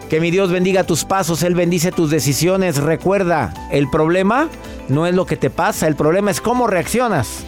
Que 0.09 0.19
mi 0.19 0.31
Dios 0.31 0.51
bendiga 0.51 0.85
tus 0.85 1.05
pasos, 1.05 1.43
Él 1.43 1.53
bendice 1.53 1.91
tus 1.91 2.09
decisiones. 2.09 2.77
Recuerda, 2.77 3.53
el 3.69 3.91
problema 3.91 4.49
no 4.89 5.05
es 5.05 5.13
lo 5.13 5.27
que 5.27 5.37
te 5.37 5.51
pasa, 5.51 5.85
el 5.85 5.95
problema 5.95 6.31
es 6.31 6.41
cómo 6.41 6.65
reaccionas 6.65 7.43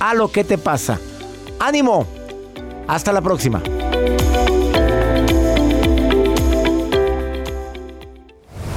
a 0.00 0.14
lo 0.14 0.32
que 0.32 0.44
te 0.44 0.56
pasa. 0.56 0.98
ánimo. 1.58 2.06
Hasta 2.88 3.12
la 3.12 3.20
próxima. 3.20 3.62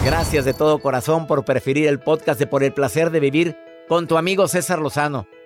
Gracias 0.04 0.44
de 0.44 0.54
todo 0.54 0.80
corazón 0.80 1.28
por 1.28 1.46
preferir 1.46 1.88
el 1.88 2.02
podcast 2.02 2.42
de 2.42 2.46
Por 2.46 2.62
el 2.66 2.74
placer 2.74 3.10
de 3.10 3.22
vivir 3.22 3.56
con 3.88 4.06
tu 4.06 4.18
amigo 4.18 4.50
César 4.50 4.80
Lozano. 4.80 5.28